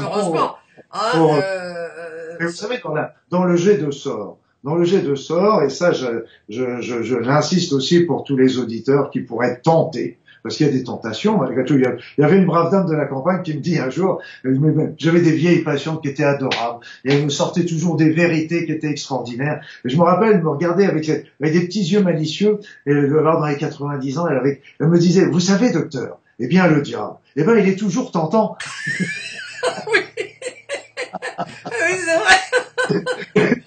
[0.00, 0.54] heureusement.
[0.92, 2.94] Hein, euh, euh, mais vous savez dans,
[3.30, 7.02] dans le jet de sort, dans le jet de sort, et ça je, je, je,
[7.02, 10.84] je l'insiste aussi pour tous les auditeurs qui pourraient tentés parce qu'il y a des
[10.84, 11.38] tentations.
[11.38, 11.82] Malgré tout, il
[12.18, 15.32] y avait une brave dame de la campagne qui me dit un jour, j'avais des
[15.32, 19.60] vieilles patientes qui étaient adorables, et elles me sortaient toujours des vérités qui étaient extraordinaires.
[19.84, 23.40] Et je me rappelle, elle me regardait avec, avec des petits yeux malicieux, et alors
[23.40, 26.82] dans les 90 ans, elle, avait, elle me disait, vous savez, docteur, eh bien le
[26.82, 28.56] diable, eh ben il est toujours tentant.
[29.92, 33.62] oui, oui c'est vrai.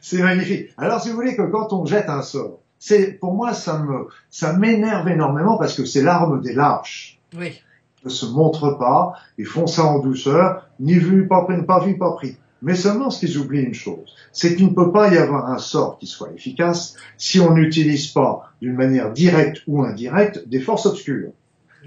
[0.00, 0.70] c'est magnifique.
[0.76, 4.06] Alors si vous voulez que quand on jette un sort, c'est pour moi ça me
[4.30, 7.18] ça m'énerve énormément parce que c'est l'arme des lâches.
[7.36, 7.60] Oui.
[8.02, 11.84] Ils ne se montrent pas, ils font ça en douceur, ni vu, pas pris, pas
[11.84, 12.36] vu, pas pris.
[12.62, 15.58] Mais seulement ce qu'ils oublient une chose, c'est qu'il ne peut pas y avoir un
[15.58, 20.86] sort qui soit efficace si on n'utilise pas d'une manière directe ou indirecte des forces
[20.86, 21.32] obscures.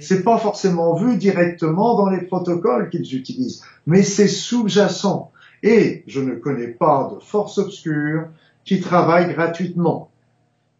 [0.02, 5.32] C'est pas forcément vu directement dans les protocoles qu'ils utilisent, mais c'est sous-jacent.
[5.64, 8.28] Et je ne connais pas de force obscure
[8.66, 10.09] qui travaille gratuitement.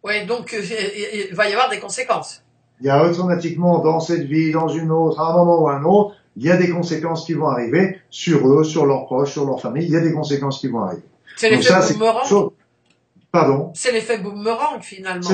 [0.02, 0.62] Oui, donc euh,
[1.28, 2.42] il va y avoir des conséquences.
[2.80, 5.74] Il y a automatiquement dans cette vie, dans une autre, à un moment ou à
[5.74, 9.32] un autre, il y a des conséquences qui vont arriver sur eux, sur leurs proches,
[9.32, 9.84] sur leur famille.
[9.84, 11.02] Il y a des conséquences qui vont arriver.
[11.36, 12.50] C'est l'effet boomerang.
[13.32, 13.72] Pardon?
[13.74, 15.28] C'est l'effet boomerang finalement.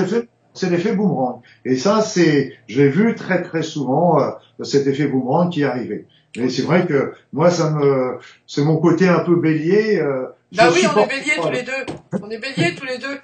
[0.54, 1.42] C'est l'effet boomerang.
[1.64, 4.30] Et ça, c'est, je l'ai vu très très souvent euh,
[4.64, 6.06] cet effet boomerang qui arrivé.
[6.36, 9.98] Mais c'est vrai que moi, ça me, c'est mon côté un peu bélier.
[10.00, 12.20] Euh, bah oui, on est bélier tous les deux.
[12.22, 13.18] On est bélier tous les deux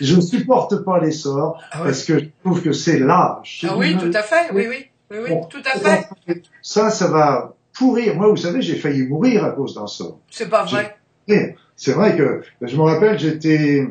[0.00, 3.64] je supporte pas les sorts ah parce que je trouve que c'est lâche.
[3.68, 6.42] Ah oui, tout à fait, oui, oui, oui, tout à fait.
[6.62, 8.14] Ça, ça va pourrir.
[8.16, 10.18] Moi, vous savez, j'ai failli mourir à cause d'un sort.
[10.30, 10.96] C'est pas vrai.
[11.76, 13.86] C'est vrai que je me rappelle, j'étais,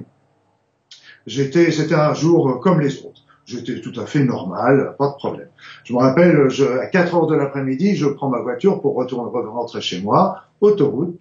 [1.25, 3.21] j'étais, c'était un jour comme les autres.
[3.45, 5.49] J'étais tout à fait normal, pas de problème.
[5.83, 9.29] Je me rappelle, je, à 4 heures de l'après-midi, je prends ma voiture pour retourner,
[9.49, 11.19] rentrer chez moi, autoroute,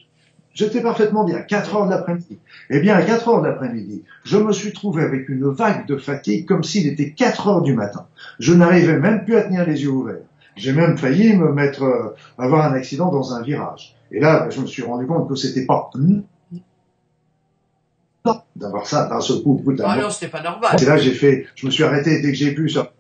[0.55, 2.39] J'étais parfaitement bien, 4 heures de l'après-midi.
[2.71, 5.97] Eh bien, à 4 heures de l'après-midi, je me suis trouvé avec une vague de
[5.97, 8.07] fatigue comme s'il était 4 heures du matin.
[8.39, 10.27] Je n'arrivais même plus à tenir les yeux ouverts.
[10.57, 13.95] J'ai même failli me mettre, euh, avoir un accident dans un virage.
[14.11, 15.91] Et là, je me suis rendu compte que c'était pas
[18.55, 19.65] d'avoir ça d'un seul coup.
[19.83, 20.77] Ah non, c'était pas normal.
[20.81, 22.93] Et là, j'ai fait, je me suis arrêté dès que j'ai pu sur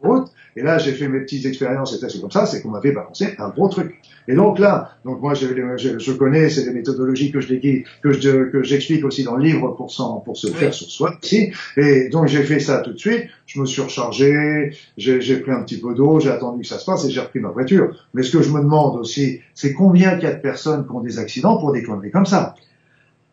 [0.00, 0.30] route.
[0.56, 3.34] Et là, j'ai fait mes petites expériences et c'est comme ça, c'est qu'on m'avait balancé
[3.38, 4.00] un gros truc.
[4.28, 7.54] Et donc là, donc moi, je, je, je connais, c'est des méthodologies que je
[8.02, 9.92] que je, que j'explique aussi dans le livre pour,
[10.24, 11.52] pour se faire sur soi aussi.
[11.76, 13.24] Et donc j'ai fait ça tout de suite.
[13.46, 16.84] Je me suis rechargé, j'ai pris un petit peu d'eau, j'ai attendu que ça se
[16.84, 17.96] passe et j'ai repris ma voiture.
[18.14, 20.92] Mais ce que je me demande aussi, c'est combien il y a de personnes qui
[20.92, 22.54] ont des accidents pour des conneries comme ça.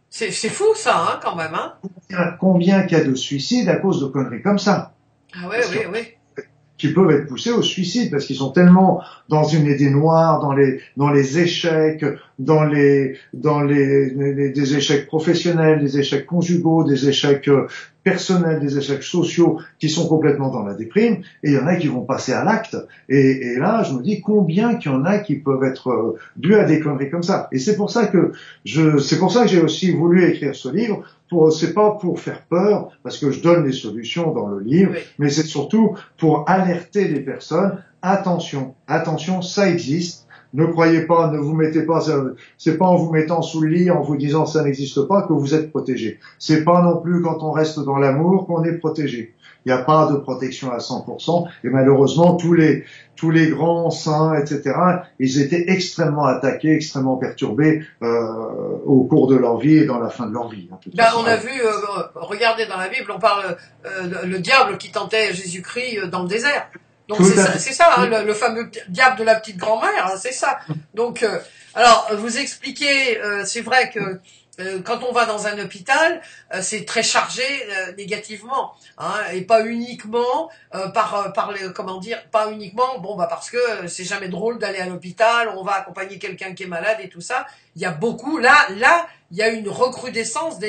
[0.10, 1.54] C'est fou ça, hein, quand même.
[1.54, 4.94] Hein combien, combien il y a de suicides à cause de conneries comme ça
[5.34, 6.00] Ah ouais, oui, oui
[6.80, 10.54] qui peuvent être poussés au suicide parce qu'ils sont tellement dans une idée noire, dans
[10.54, 12.04] les dans les échecs,
[12.40, 17.68] dans les dans les, des échecs professionnels, des échecs conjugaux, des échecs euh,
[18.04, 21.22] personnels, des échecs sociaux qui sont complètement dans la déprime.
[21.44, 22.78] Et il y en a qui vont passer à l'acte.
[23.08, 26.18] Et, et, là, je me dis combien qu'il y en a qui peuvent être euh,
[26.36, 27.48] dus à des conneries comme ça.
[27.52, 28.32] Et c'est pour ça que
[28.66, 31.04] je c'est pour ça que j'ai aussi voulu écrire ce livre
[31.52, 35.30] c'est pas pour faire peur, parce que je donne les solutions dans le livre, mais
[35.30, 37.84] c'est surtout pour alerter les personnes.
[38.02, 40.28] Attention, attention, ça existe.
[40.54, 42.02] Ne croyez pas, ne vous mettez pas,
[42.58, 45.34] c'est pas en vous mettant sous le lit, en vous disant ça n'existe pas que
[45.34, 46.20] vous êtes protégé.
[46.40, 49.36] C'est pas non plus quand on reste dans l'amour qu'on est protégé.
[49.66, 51.48] Il n'y a pas de protection à 100%.
[51.64, 52.86] Et malheureusement, tous les,
[53.18, 54.74] tous les grands saints, etc.,
[55.20, 58.08] ils étaient extrêmement attaqués, extrêmement perturbés euh,
[58.86, 60.70] au cours de leur vie et dans la fin de leur vie.
[60.72, 61.72] Hein, ben, on a vu, euh,
[62.16, 66.30] regardez dans la Bible, on parle euh, le diable qui tentait Jésus-Christ euh, dans le
[66.30, 66.70] désert.
[67.10, 67.20] Donc
[67.58, 70.60] c'est ça, hein, le, fameux diable de la petite grand-mère, hein, c'est ça.
[70.94, 71.40] Donc, euh,
[71.74, 74.22] alors vous expliquez, c'est vrai que euh,
[74.84, 76.22] quand on va dans un hôpital,
[76.54, 80.50] euh, c'est très chargé euh, négativement, hein, et pas uniquement
[80.94, 84.80] par par les, comment dire, pas uniquement bon bah parce que c'est jamais drôle d'aller
[84.80, 87.46] à l'hôpital, on va accompagner quelqu'un qui est malade et tout ça.
[87.76, 90.60] Il y a beaucoup là là il y a une recrudescence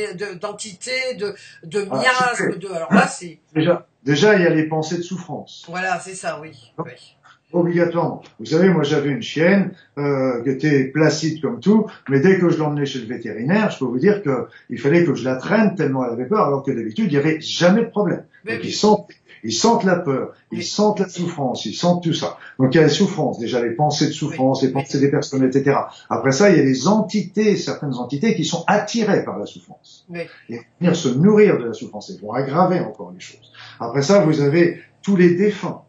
[0.40, 4.50] d'entités, de, de, de ah, miasmes, de alors là c'est déjà déjà il y a
[4.50, 5.64] les pensées de souffrance.
[5.68, 6.72] Voilà c'est ça oui.
[6.78, 7.16] oui
[7.52, 8.22] obligatoirement.
[8.38, 12.48] Vous savez, moi j'avais une chienne euh, qui était placide comme tout, mais dès que
[12.48, 15.74] je l'emmenais chez le vétérinaire, je peux vous dire qu'il fallait que je la traîne
[15.74, 18.24] tellement elle avait peur, alors que d'habitude il n'y avait jamais de problème.
[18.46, 19.08] Donc ils sentent,
[19.42, 22.38] ils sentent la peur, ils sentent la souffrance, ils sentent tout ça.
[22.58, 25.44] Donc il y a les souffrances, déjà les pensées de souffrance, les pensées des personnes,
[25.44, 25.76] etc.
[26.08, 30.06] Après ça, il y a les entités, certaines entités qui sont attirées par la souffrance.
[30.48, 33.52] Et venir se nourrir de la souffrance et vont aggraver encore les choses.
[33.78, 35.82] Après ça, vous avez tous les défunts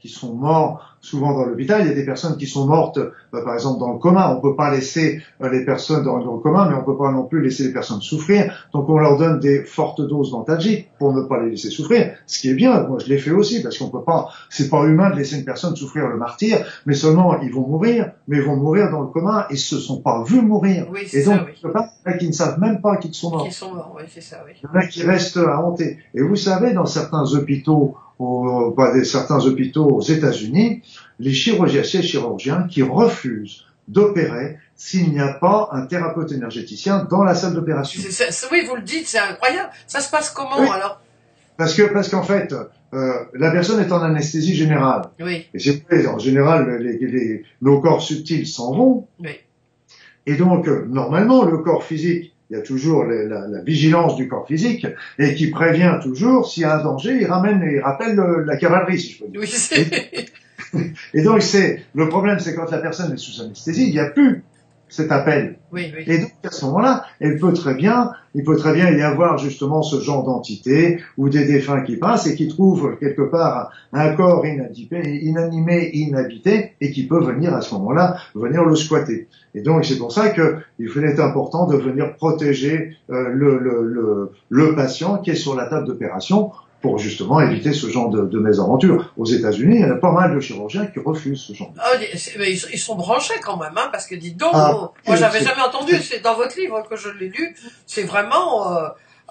[0.00, 1.82] qui sont morts souvent dans l'hôpital.
[1.82, 3.10] Il y a des personnes qui sont mortes, euh,
[3.44, 4.34] par exemple, dans le coma.
[4.34, 7.24] On peut pas laisser euh, les personnes dans, le coma, mais on peut pas non
[7.24, 8.68] plus laisser les personnes souffrir.
[8.72, 12.14] Donc on leur donne des fortes doses d'antalgiques pour ne pas les laisser souffrir.
[12.26, 12.82] Ce qui est bien.
[12.86, 15.44] Moi, je l'ai fait aussi parce qu'on peut pas, c'est pas humain de laisser une
[15.44, 19.08] personne souffrir le martyr, mais seulement ils vont mourir, mais ils vont mourir dans le
[19.08, 20.86] coma et se sont pas vus mourir.
[20.90, 21.80] Oui, et donc, ça, oui.
[22.06, 23.44] il y qui ne savent même pas qu'ils sont morts.
[23.44, 24.52] Qui sont morts, oui, c'est ça, oui.
[24.62, 25.98] Il y en a qui restent à hanter.
[26.14, 30.82] Et vous savez, dans certains hôpitaux, au, bah, certains hôpitaux aux États-Unis,
[31.18, 37.24] les chirurgiens, ces chirurgiens qui refusent d'opérer s'il n'y a pas un thérapeute énergéticien dans
[37.24, 38.00] la salle d'opération.
[38.52, 39.70] Oui, vous le dites, c'est incroyable.
[39.86, 41.00] Ça se passe comment alors?
[41.56, 42.54] Parce que parce qu'en fait,
[42.94, 45.10] euh, la personne est en anesthésie générale.
[45.20, 45.46] Oui.
[45.52, 49.06] Et c'est en général les, les, nos corps subtils s'en vont.
[49.22, 49.32] Oui.
[50.26, 54.26] Et donc euh, normalement le corps physique il y a toujours la, la, vigilance du
[54.26, 54.86] corps physique
[55.18, 58.98] et qui prévient toujours s'il y a un danger, il ramène, il rappelle la cavalerie,
[58.98, 59.40] si je peux dire.
[59.40, 64.00] Oui, et, donc c'est le problème, c'est quand la personne est sous anesthésie, il n'y
[64.00, 64.42] a plus
[64.90, 65.58] cet appel.
[65.72, 66.04] Oui, oui.
[66.06, 69.38] Et donc à ce moment-là, elle peut très bien, il peut très bien y avoir
[69.38, 74.14] justement ce genre d'entité ou des défunts qui passent et qui trouvent quelque part un
[74.14, 79.28] corps inanimé, inhabité et qui peut venir à ce moment-là venir le squatter.
[79.54, 84.32] Et donc c'est pour ça qu'il est important de venir protéger euh, le, le, le,
[84.48, 88.38] le patient qui est sur la table d'opération pour justement éviter ce genre de, de
[88.38, 89.12] mésaventures.
[89.16, 91.72] Aux États-Unis, il y a pas mal de chirurgiens qui refusent ce genre.
[91.72, 91.78] De...
[91.80, 91.90] Ah,
[92.46, 95.94] ils sont branchés quand même, hein, parce que dites donc, ah, moi j'avais jamais entendu,
[96.02, 97.54] c'est dans votre livre que je l'ai lu,
[97.86, 98.76] c'est vraiment...
[98.76, 98.88] Euh,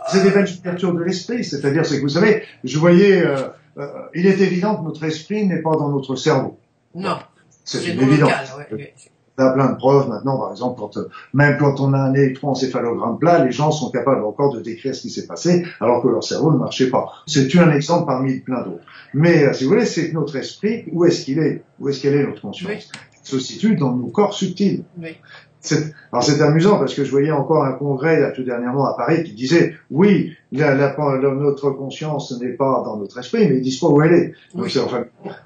[0.08, 3.88] c'est des belles ouvertures de l'esprit, c'est-à-dire, c'est que vous savez, je voyais, euh, euh,
[4.14, 6.58] il est évident que notre esprit n'est pas dans notre cerveau.
[6.96, 7.18] Non,
[7.66, 8.28] c'est évident.
[8.72, 8.94] Ouais,
[9.44, 12.14] y a plein de preuves maintenant, par exemple, quand, euh, même quand on a un
[12.14, 16.08] électroencéphalogramme plat, les gens sont capables encore de décrire ce qui s'est passé, alors que
[16.08, 17.12] leur cerveau ne marchait pas.
[17.28, 18.84] C'est un exemple parmi plein d'autres.
[19.14, 21.64] Mais euh, si vous voulez, c'est notre esprit, où est-ce qu'il est?
[21.80, 22.72] Où est-ce qu'elle est notre conscience?
[22.72, 24.84] Il se situe dans nos corps subtils.
[24.98, 25.18] Oui.
[26.12, 29.24] Alors c'est amusant parce que je voyais encore un congrès là, tout dernièrement à Paris
[29.24, 30.96] qui disait oui, la, la,
[31.34, 34.34] notre conscience n'est pas dans notre esprit, mais ils disent pas où elle est.
[34.56, 35.04] Donc, enfin,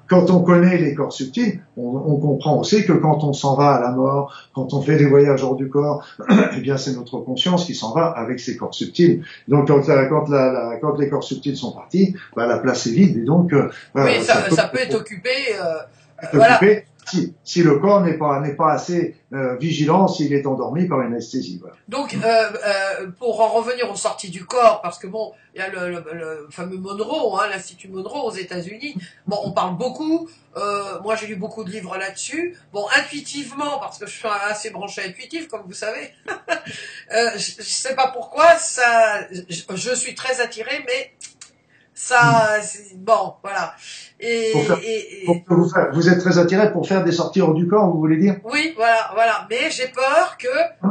[0.08, 3.74] quand on connaît les corps subtils, on, on comprend aussi que quand on s'en va
[3.74, 6.06] à la mort, quand on fait des voyages hors du corps,
[6.56, 9.24] eh bien c'est notre conscience qui s'en va avec ces corps subtils.
[9.48, 13.18] Donc quand, quand, la, quand les corps subtils sont partis, bah, la place est vide
[13.18, 15.30] et donc euh, oui, ça, ça, peut, être occupé.
[15.60, 15.74] Euh,
[16.32, 16.60] voilà
[17.44, 21.58] si, le corps n'est pas pas assez euh, vigilant s'il est endormi par une anesthésie.
[21.60, 21.76] Voilà.
[21.88, 25.62] Donc, euh, euh, pour en revenir aux sorties du corps, parce que bon, il y
[25.62, 28.96] a le, fameux Monroe, hein, l'institut Monroe aux États-Unis.
[29.26, 30.28] Bon, on parle beaucoup.
[31.02, 32.56] Moi, j'ai lu beaucoup de livres là-dessus.
[32.72, 36.12] Bon, intuitivement, parce que je suis assez branché intuitif, comme vous savez.
[37.10, 41.12] je, je sais pas pourquoi, ça, je, je suis très attiré, mais
[41.94, 42.58] ça,
[42.96, 43.74] bon, voilà.
[44.18, 47.98] Et, et, vous, vous, êtes très attiré pour faire des sorties hors du corps, vous
[47.98, 48.36] voulez dire?
[48.44, 49.46] Oui, voilà, voilà.
[49.48, 50.48] Mais j'ai peur que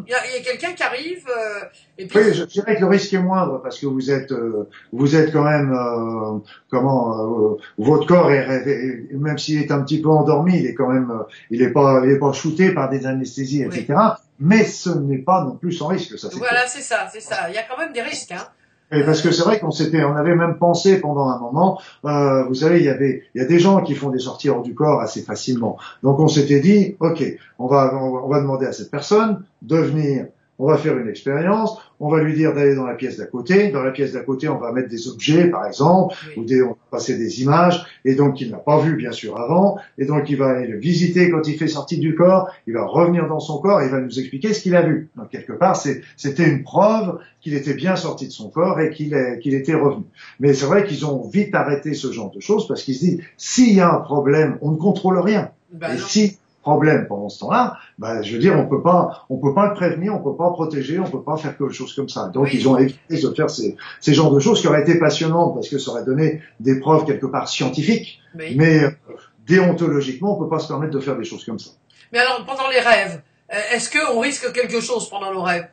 [0.07, 1.27] il y a, quelqu'un qui arrive.
[1.27, 1.65] Euh,
[1.97, 2.19] et puis...
[2.19, 5.33] Oui, je dirais que le risque est moindre parce que vous êtes, euh, vous êtes
[5.33, 6.39] quand même, euh,
[6.69, 10.87] comment, euh, votre corps est, même s'il est un petit peu endormi, il est quand
[10.87, 11.11] même,
[11.49, 13.93] il est pas, il est pas shooté par des anesthésies, etc.
[14.39, 16.29] Mais ce n'est pas non plus sans risque, ça.
[16.37, 17.49] Voilà, c'est ça, c'est ça.
[17.49, 18.47] Il y a quand même des risques, hein.
[18.93, 22.43] Et parce que c'est vrai qu'on s'était, on avait même pensé pendant un moment, euh,
[22.45, 24.61] vous savez, il y avait, il y a des gens qui font des sorties hors
[24.61, 25.77] du corps assez facilement.
[26.03, 27.23] Donc on s'était dit, ok,
[27.57, 30.27] on va, on va demander à cette personne de venir
[30.59, 33.69] on va faire une expérience, on va lui dire d'aller dans la pièce d'à côté.
[33.69, 36.69] Dans la pièce d'à côté, on va mettre des objets, par exemple, ou des, on
[36.69, 40.29] va passer des images, et donc il n'a pas vu, bien sûr, avant, et donc
[40.29, 43.39] il va aller le visiter quand il fait sortie du corps, il va revenir dans
[43.39, 45.09] son corps, et il va nous expliquer ce qu'il a vu.
[45.15, 49.13] Donc quelque part, c'était une preuve qu'il était bien sorti de son corps et qu'il
[49.53, 50.05] était revenu.
[50.39, 53.21] Mais c'est vrai qu'ils ont vite arrêté ce genre de choses, parce qu'ils se disent,
[53.37, 55.51] s'il y a un problème, on ne contrôle rien.
[55.71, 59.37] Ben et si problème pendant ce temps-là, bah, je veux dire, on peut pas, on
[59.37, 62.09] peut pas le prévenir, on peut pas protéger, on peut pas faire quelque chose comme
[62.09, 62.29] ça.
[62.29, 65.53] Donc, ils ont évité de faire ces, ces genres de choses qui auraient été passionnantes
[65.53, 68.19] parce que ça aurait donné des preuves quelque part scientifiques.
[68.35, 68.89] Mais euh,
[69.45, 71.71] déontologiquement, on peut pas se permettre de faire des choses comme ça.
[72.11, 73.21] Mais alors, pendant les rêves,
[73.53, 75.67] euh, est-ce qu'on risque quelque chose pendant nos rêves?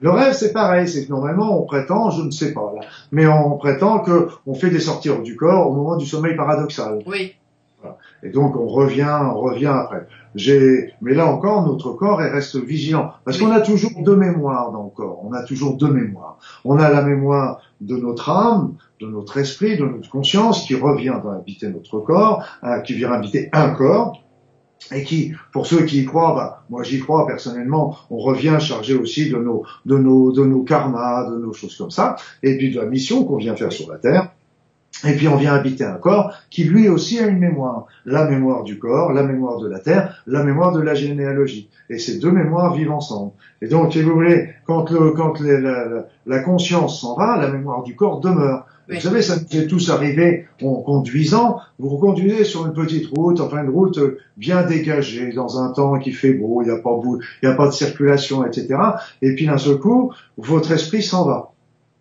[0.00, 3.28] Le rêve, c'est pareil, c'est que normalement, on prétend, je ne sais pas, là, mais
[3.28, 6.98] on prétend que on fait des sorties hors du corps au moment du sommeil paradoxal.
[7.06, 7.36] Oui.
[8.22, 10.06] Et donc on revient, on revient après.
[10.34, 14.84] J'ai, mais là encore, notre corps reste vigilant parce qu'on a toujours deux mémoires dans
[14.84, 15.20] le corps.
[15.24, 16.38] On a toujours deux mémoires.
[16.64, 21.16] On a la mémoire de notre âme, de notre esprit, de notre conscience qui revient
[21.22, 24.22] dans habiter notre corps, hein, qui vient habiter un corps.
[24.90, 28.94] Et qui, pour ceux qui y croient, bah, moi j'y crois personnellement, on revient chargé
[28.94, 32.72] aussi de nos, de nos, de nos karmas, de nos choses comme ça, et puis
[32.72, 34.32] de la mission qu'on vient faire sur la terre.
[35.04, 37.86] Et puis on vient habiter un corps qui lui aussi a une mémoire.
[38.04, 41.68] La mémoire du corps, la mémoire de la terre, la mémoire de la généalogie.
[41.90, 43.32] Et ces deux mémoires vivent ensemble.
[43.62, 47.96] Et donc, si vous voulez, quand, le, quand la, conscience s'en va, la mémoire du
[47.96, 48.66] corps demeure.
[48.88, 51.58] Vous savez, ça nous est tous arrivé en conduisant.
[51.78, 53.98] Vous conduisez sur une petite route, enfin une route
[54.36, 57.56] bien dégagée, dans un temps qui fait beau, il n'y a pas il n'y a
[57.56, 58.74] pas de circulation, etc.
[59.22, 61.51] Et puis d'un seul coup, votre esprit s'en va.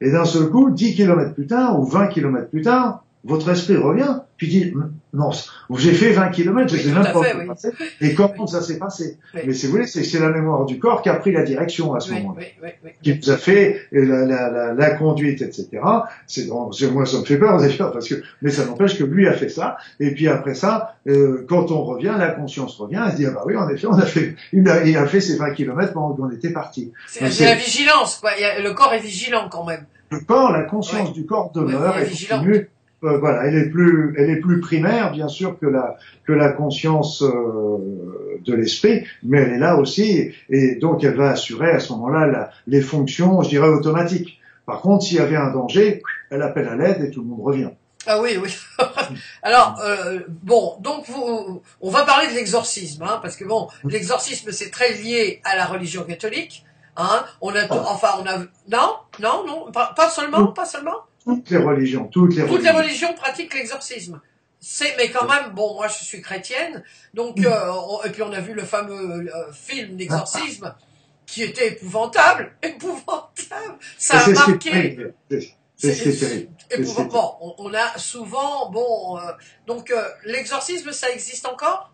[0.01, 3.77] Et d'un seul coup, 10 kilomètres plus tard ou 20 kilomètres plus tard, votre esprit
[3.77, 4.73] revient, puis dit,
[5.13, 5.29] non,
[5.75, 7.45] j'ai fait 20 kilomètres, je sais même pas oui.
[7.45, 9.19] passé, et comment ça s'est passé.
[9.35, 11.99] Mais si vous voulez, c'est la mémoire du corps qui a pris la direction à
[11.99, 12.69] ce moment-là,
[13.03, 15.67] qui vous a fait la, la, la, la conduite, etc.
[16.25, 19.33] C'est moi ça me fait peur d'ailleurs parce que, mais ça n'empêche que lui a
[19.33, 19.77] fait ça.
[19.99, 23.31] Et puis après ça, euh, quand on revient, la conscience revient, elle se dit ah
[23.31, 25.93] bah oui en effet on a fait, il a, il a fait ces 20 kilomètres
[25.93, 26.91] pendant qu'on était parti.
[27.07, 28.31] C'est la vigilance, quoi.
[28.39, 29.85] le corps est vigilant quand même.
[30.11, 32.69] Le corps, la conscience du corps demeure et continue
[33.03, 36.49] euh, voilà, elle est plus, elle est plus primaire bien sûr que la que la
[36.49, 41.79] conscience euh, de l'esprit, mais elle est là aussi et donc elle va assurer à
[41.79, 44.39] ce moment-là les fonctions, je dirais automatiques.
[44.67, 47.41] Par contre, s'il y avait un danger, elle appelle à l'aide et tout le monde
[47.41, 47.69] revient.
[48.05, 48.55] Ah oui, oui.
[49.43, 54.51] Alors euh, bon, donc vous, on va parler de l'exorcisme, hein, parce que bon, l'exorcisme
[54.51, 56.65] c'est très lié à la religion catholique.
[56.97, 57.25] Hein.
[57.41, 57.83] On a, ah.
[57.87, 58.37] enfin, on a,
[58.69, 63.13] non, non, non, pas seulement, pas seulement toutes les religions, toutes les toutes les religions
[63.13, 64.19] pratiquent l'exorcisme.
[64.59, 67.45] C'est, mais quand même, bon, moi je suis chrétienne, donc mm.
[67.47, 70.75] euh, et puis on a vu le fameux euh, film d'exorcisme
[71.25, 73.77] qui était épouvantable, épouvantable.
[73.97, 75.13] Ça a marqué.
[75.77, 76.51] C'est terrible.
[77.09, 79.31] Bon, on, on, a souvent, bon, euh,
[79.65, 79.91] donc
[80.25, 81.90] l'exorcisme, ça existe encore?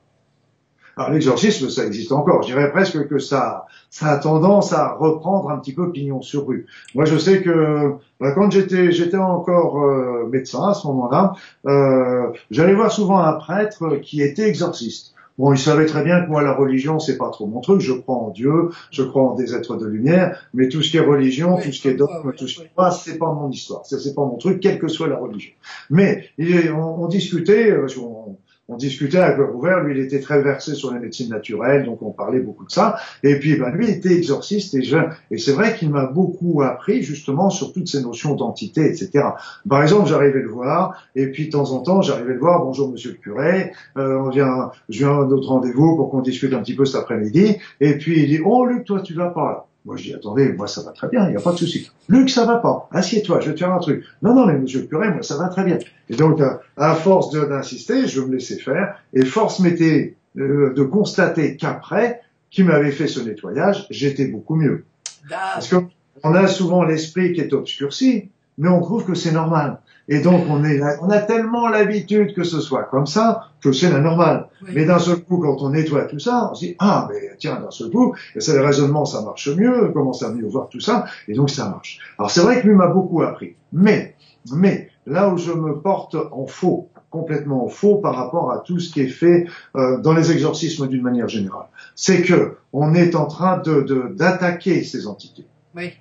[0.97, 2.41] Alors l'exorcisme, ça existe encore.
[2.41, 6.47] Je dirais presque que ça, ça a tendance à reprendre un petit peu pignon sur
[6.47, 6.65] rue.
[6.95, 11.33] Moi, je sais que bah, quand j'étais, j'étais encore euh, médecin à ce moment-là,
[11.67, 15.13] euh, j'allais voir souvent un prêtre qui était exorciste.
[15.38, 17.79] Bon, il savait très bien que moi, la religion, c'est pas trop mon truc.
[17.79, 20.97] Je crois en Dieu, je crois en des êtres de lumière, mais tout ce qui
[20.97, 23.51] est religion, tout ce qui est dogme, tout ce qui est pas, c'est pas mon
[23.51, 23.86] histoire.
[23.86, 25.51] C'est pas mon truc, quelle que soit la religion.
[25.91, 28.38] Mais on, on discutait, euh, on,
[28.69, 32.01] on discutait à cœur ouvert, lui il était très versé sur les médecines naturelles, donc
[32.01, 32.97] on parlait beaucoup de ça.
[33.23, 35.10] Et puis ben, lui il était exorciste et jeune.
[35.32, 39.30] Et c'est vrai qu'il m'a beaucoup appris justement sur toutes ces notions d'entité, etc.
[39.69, 42.91] Par exemple, j'arrivais le voir, et puis de temps en temps j'arrivais le voir, bonjour
[42.91, 46.60] monsieur le curé, euh, on vient, je viens à notre rendez-vous pour qu'on discute un
[46.60, 47.58] petit peu cet après-midi.
[47.80, 49.66] Et puis il dit, oh Luc, toi tu vas pas là.
[49.88, 51.89] Moi, je dis, attendez, moi, ça va très bien, il n'y a pas de souci.
[52.10, 52.89] Luc, ça va pas.
[52.91, 54.04] Assieds-toi, je vais te faire un truc.
[54.21, 55.80] Non, non, mais monsieur le curé, moi, ça va très bien.
[56.10, 56.41] Et donc,
[56.76, 62.19] à, force d'insister, je me laissais faire, et force m'était euh, de constater qu'après,
[62.52, 64.84] qui m'avait fait ce nettoyage, j'étais beaucoup mieux.
[65.30, 69.80] Parce qu'on a souvent l'esprit qui est obscurci, mais on trouve que c'est normal.
[70.10, 73.89] Et donc on est, on a tellement l'habitude que ce soit comme ça que c'est
[73.89, 74.48] la normale.
[74.74, 77.60] Mais d'un seul coup, quand on nettoie tout ça, on se dit ah mais tiens
[77.60, 80.70] d'un seul coup, et c'est le raisonnement, ça marche mieux, on commence à mieux voir
[80.70, 82.00] tout ça, et donc ça marche.
[82.17, 83.56] Alors c'est vrai que lui m'a beaucoup appris.
[83.74, 84.15] Mais
[84.54, 88.80] mais là où je me porte en faux, complètement en faux par rapport à tout
[88.80, 93.15] ce qui est fait euh, dans les exorcismes d'une manière générale, c'est que on est
[93.15, 95.93] en train de d'attaquer ces entités, oui.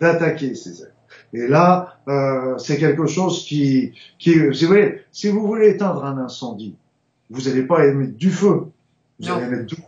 [0.00, 0.92] d'attaquer ces êtres.
[1.34, 6.04] Et là, euh, c'est quelque chose qui, qui, si vous voulez, si vous voulez éteindre
[6.04, 6.74] un incendie,
[7.30, 8.64] vous n'allez pas émettre du feu,
[9.20, 9.34] vous Non.
[9.36, 9.82] allez mettre du feu.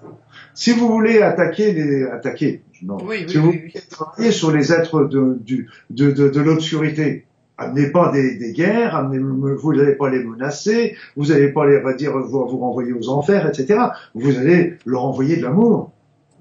[0.55, 2.99] Si vous voulez attaquer les, attaquer, non.
[3.05, 7.25] Oui, si oui, vous oui, travailler sur les êtres de, du, de, de, de l'obscurité,
[7.57, 11.79] amenez pas des, des guerres, amenez, vous n'allez pas les menacer, vous n'allez pas les,
[11.79, 13.81] on va dire, vous, vous renvoyer aux enfers, etc.
[14.15, 15.91] Vous allez leur envoyer de l'amour.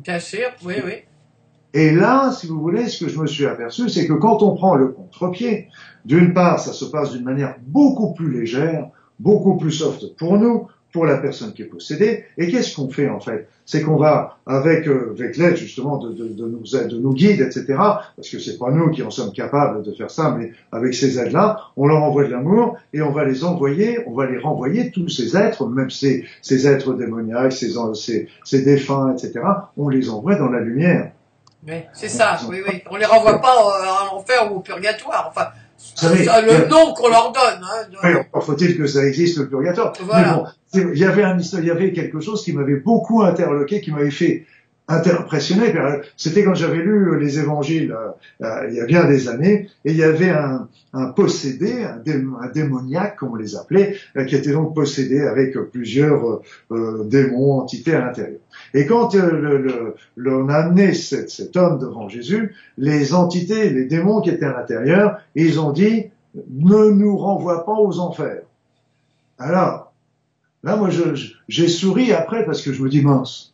[0.03, 0.93] Bien sûr, oui, oui.
[1.73, 4.55] Et là, si vous voulez, ce que je me suis aperçu, c'est que quand on
[4.55, 5.67] prend le contre-pied,
[6.05, 8.89] d'une part, ça se passe d'une manière beaucoup plus légère,
[9.19, 12.23] beaucoup plus soft pour nous, pour la personne qui est possédée.
[12.37, 13.47] Et qu'est-ce qu'on fait en fait?
[13.65, 17.13] C'est qu'on va, avec, euh, avec l'aide justement de, de, de, nos aides, de nos
[17.13, 20.51] guides, etc., parce que c'est pas nous qui en sommes capables de faire ça, mais
[20.71, 24.25] avec ces aides-là, on leur envoie de l'amour et on va les envoyer, on va
[24.25, 29.41] les renvoyer tous ces êtres, même ces, ces êtres démoniaques, ces, ces, ces défunts, etc.,
[29.77, 31.11] on les envoie dans la lumière.
[31.67, 32.81] Oui, c'est ça, oui, oui.
[32.89, 35.27] On les renvoie pas euh, en enfer ou au purgatoire.
[35.29, 35.47] Enfin,
[35.77, 36.07] c'est
[36.41, 37.61] le euh, nom qu'on leur donne.
[37.63, 39.93] Hein, de- Oui, encore faut-il que ça existe le purgatoire.
[40.03, 40.27] Voilà.
[40.27, 43.23] Mais bon, c'est- il y avait un, il y avait quelque chose qui m'avait beaucoup
[43.23, 44.45] interloqué, qui m'avait fait
[44.87, 45.73] impressionné.
[46.17, 48.09] C'était quand j'avais lu les évangiles euh,
[48.45, 51.97] euh, il y a bien des années, et il y avait un, un possédé, un,
[51.97, 56.41] dé, un, démoniaque, comme on les appelait, euh, qui était donc possédé avec plusieurs
[56.71, 58.39] euh, démons, entités à l'intérieur.
[58.73, 63.13] Et quand euh, le, le, le, on a amené cet, cet homme devant Jésus, les
[63.13, 66.05] entités, les démons qui étaient à l'intérieur, ils ont dit
[66.49, 68.41] ne nous renvoie pas aux enfers.
[69.37, 69.91] Alors,
[70.63, 73.53] là, moi, j'ai je, j'ai souri après parce que je me dis, mince,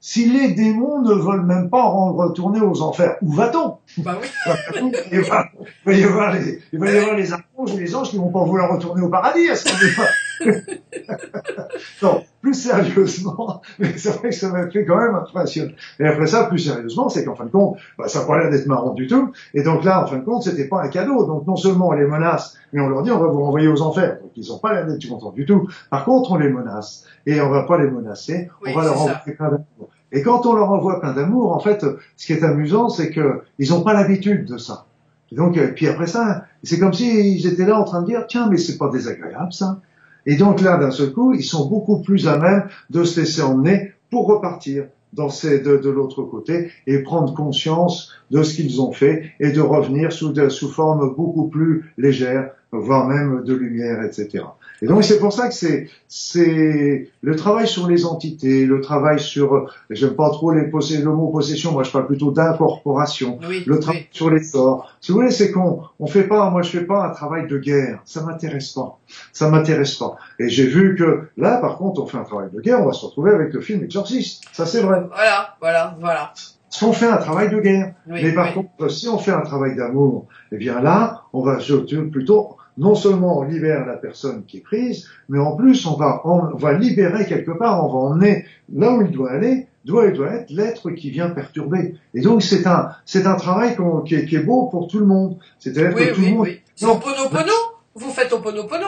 [0.00, 3.76] si les démons ne veulent même pas en retourner aux enfers, où va-t-on?
[3.98, 4.28] Bah oui.
[5.12, 5.46] il, va,
[5.86, 8.16] il va y avoir les, il va y avoir les anges et les anges qui
[8.16, 10.10] vont pas vouloir retourner au paradis à ce moment-là.
[12.02, 15.74] non, plus sérieusement, mais c'est vrai que ça m'a fait quand même impressionner.
[15.98, 18.50] Et après ça, plus sérieusement, c'est qu'en fin de compte, bah, ça n'a pas l'air
[18.50, 19.32] d'être marrant du tout.
[19.54, 21.26] Et donc là, en fin de compte, c'était pas un cadeau.
[21.26, 23.82] Donc non seulement on les menace, mais on leur dit on va vous renvoyer aux
[23.82, 24.18] enfers.
[24.20, 25.68] Donc ils n'ont pas l'air d'être contents du tout.
[25.90, 27.04] Par contre, on les menace.
[27.26, 29.90] Et on va pas les menacer, Oui, on va leur envoyer plein d'amour.
[30.12, 31.84] Et quand on leur envoie plein d'amour, en fait,
[32.16, 34.86] ce qui est amusant, c'est que ils n'ont pas l'habitude de ça.
[35.32, 38.26] Et donc, euh, puis après ça, c'est comme s'ils étaient là en train de dire,
[38.26, 39.80] tiens, mais c'est pas désagréable ça.
[40.26, 43.42] Et donc là, d'un seul coup, ils sont beaucoup plus à même de se laisser
[43.42, 49.32] emmener pour repartir dans de, l'autre côté et prendre conscience de ce qu'ils ont fait
[49.40, 54.44] et de revenir sous, sous forme beaucoup plus légère, voire même de lumière, etc.
[54.82, 59.20] Et donc c'est pour ça que c'est c'est le travail sur les entités, le travail
[59.20, 63.62] sur j'aime pas trop les possé- le mot possession, moi je parle plutôt d'incorporation, Oui,
[63.66, 64.08] le travail oui.
[64.12, 64.90] sur les sorts.
[65.00, 67.58] Si vous voulez, c'est qu'on on fait pas, moi je fais pas un travail de
[67.58, 68.98] guerre, ça m'intéresse pas,
[69.32, 70.16] ça m'intéresse pas.
[70.38, 72.92] Et j'ai vu que là, par contre, on fait un travail de guerre, on va
[72.92, 75.02] se retrouver avec le film Exorciste, ça c'est vrai.
[75.14, 76.32] Voilà, voilà, voilà.
[76.70, 77.94] Parce qu'on fait un travail de guerre.
[78.08, 81.58] Oui, Mais par contre, si on fait un travail d'amour, eh bien là, on va
[81.58, 85.96] surtout plutôt, non seulement on libère la personne qui est prise, mais en plus on
[85.96, 90.06] va, on va libérer quelque part, on va emmener là où il doit aller, doit,
[90.06, 91.94] il doit être l'être qui vient perturber.
[92.14, 93.76] Et donc c'est un, c'est un travail
[94.06, 95.36] qui, est, qui est beau pour tout le monde.
[95.58, 96.40] C'est-à-dire Oui, que tout le monde.
[96.40, 96.60] oui.
[96.74, 96.86] C'est.
[96.86, 97.52] Oponopono
[97.94, 98.86] Vous faites Oponopono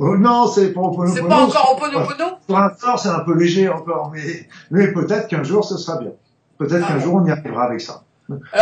[0.00, 0.80] Oh, non, c'est pas
[1.12, 5.42] C'est pas encore Oponopono Pour l'instant, c'est un peu léger encore, mais, mais peut-être qu'un
[5.42, 6.12] jour ce sera bien.
[6.56, 7.04] Peut-être Ah qu'un bon.
[7.04, 8.04] jour on y arrivera avec ça.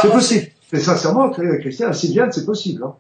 [0.01, 0.47] C'est possible.
[0.73, 2.83] Et sincèrement, Christian, Sylviane, c'est possible.
[2.85, 2.95] Hein.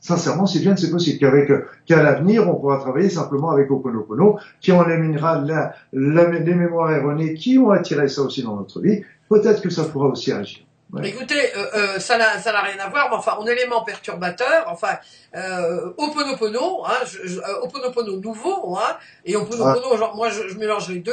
[0.00, 1.50] Sincèrement, Sylviane, c'est possible qu'avec
[1.84, 6.92] qu'à l'avenir, on pourra travailler simplement avec Oponopono, qui en éliminera la, la- les mémoires
[6.92, 9.02] erronées qui ont attiré ça aussi dans notre vie.
[9.28, 10.60] Peut-être que ça pourra aussi agir.
[10.92, 11.08] Ouais.
[11.08, 12.28] Écoutez, euh, euh, ça n'a
[12.62, 14.96] rien à voir, mais enfin, en élément perturbateur, enfin,
[15.34, 20.56] euh, Oponopono, hein, je, je, euh, Oponopono nouveau, hein, et Oponopono, genre, moi, je, je
[20.56, 21.12] mélange les deux.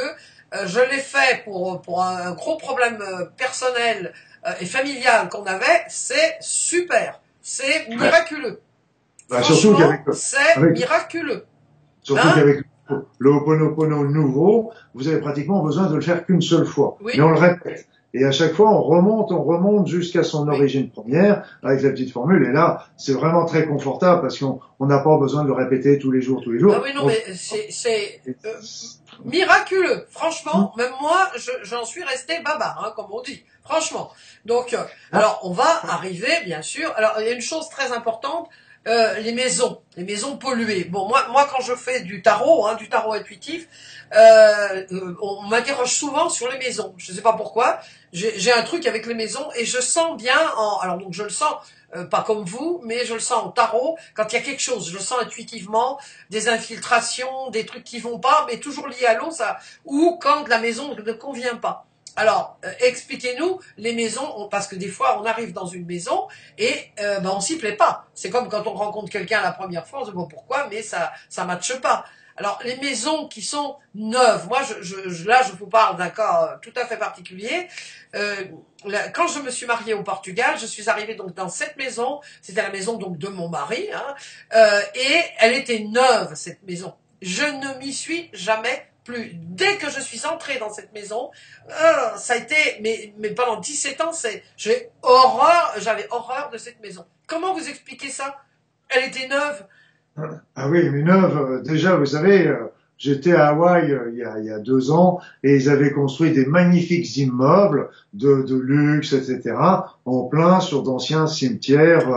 [0.66, 2.98] Je l'ai fait pour pour un, un gros problème
[3.36, 4.12] personnel
[4.60, 5.82] et familial qu'on avait.
[5.88, 8.60] C'est super, c'est miraculeux.
[9.30, 11.44] Bah, surtout qu'avec c'est avec- miraculeux.
[12.02, 12.60] surtout Hein qu'avec
[13.18, 16.96] le Ho'oponopono nouveau, vous avez pratiquement besoin de le faire qu'une seule fois.
[17.00, 17.12] Oui.
[17.16, 17.86] Mais on le répète.
[18.16, 20.54] Et à chaque fois, on remonte, on remonte jusqu'à son Oui.
[20.54, 22.46] origine première avec la petite formule.
[22.46, 25.98] Et là, c'est vraiment très confortable parce qu'on on n'a pas besoin de le répéter
[25.98, 26.74] tous les jours, tous les jours.
[26.76, 28.50] Ah oui, non, On- mais c'est c'est euh,
[29.24, 30.06] miraculeux.
[30.10, 33.42] Franchement, même moi, je- j'en suis resté baba, hein, comme on dit.
[33.64, 34.10] Franchement.
[34.44, 34.78] Donc, euh,
[35.10, 36.92] alors, on va arriver, bien sûr.
[36.96, 38.48] Alors, il y a une chose très importante.
[38.86, 40.84] Euh, les maisons, les maisons polluées.
[40.84, 43.66] Bon, moi, moi, quand je fais du tarot, hein, du tarot intuitif,
[44.14, 46.94] euh, euh, on m'interroge souvent sur les maisons.
[46.98, 47.80] Je sais pas pourquoi.
[48.12, 50.38] J'ai un truc avec les maisons et je sens bien.
[50.56, 51.54] En, alors donc, je le sens
[52.10, 54.88] pas comme vous, mais je le sens en tarot quand il y a quelque chose.
[54.88, 55.98] Je le sens intuitivement
[56.30, 60.46] des infiltrations, des trucs qui vont pas, mais toujours liés à l'eau, ça, ou quand
[60.48, 61.86] la maison ne convient pas.
[62.16, 66.90] Alors, euh, expliquez-nous les maisons, parce que des fois, on arrive dans une maison et
[67.00, 68.06] euh, ben, on s'y plaît pas.
[68.14, 70.82] C'est comme quand on rencontre quelqu'un la première fois, on se dit bon pourquoi, mais
[70.82, 72.04] ça ça matche pas.
[72.36, 76.50] Alors, les maisons qui sont neuves, moi, je, je, là, je vous parle d'un cas
[76.50, 77.68] euh, tout à fait particulier.
[78.16, 78.44] Euh,
[79.14, 82.20] quand je me suis mariée au Portugal, je suis arrivée donc dans cette maison.
[82.42, 84.14] C'était la maison donc de mon mari, hein,
[84.54, 86.94] euh, et elle était neuve cette maison.
[87.22, 89.32] Je ne m'y suis jamais plus.
[89.34, 91.30] Dès que je suis entrée dans cette maison,
[91.68, 94.10] euh, ça a été, mais, mais pendant 17 ans,
[94.56, 97.04] j'ai horreur, j'avais horreur de cette maison.
[97.26, 98.36] Comment vous expliquez ça?
[98.88, 99.64] Elle était neuve.
[100.56, 104.58] Ah oui, mais neuve, euh, déjà, vous savez, euh, j'étais à Hawaï il, y a,
[104.58, 109.56] deux ans et ils avaient construit des magnifiques immeubles de luxe, etc.,
[110.04, 112.08] en plein sur d'anciens cimetières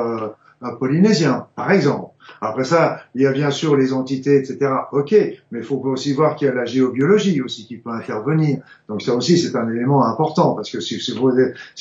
[0.80, 2.12] polynésiens, par exemple.
[2.42, 4.72] Après ça, il y a bien sûr les entités, etc.
[4.92, 5.12] Ok,
[5.52, 8.60] mais il faut aussi voir qu'il y a la géobiologie aussi qui peut intervenir.
[8.88, 11.00] Donc ça aussi, c'est un élément important parce que si,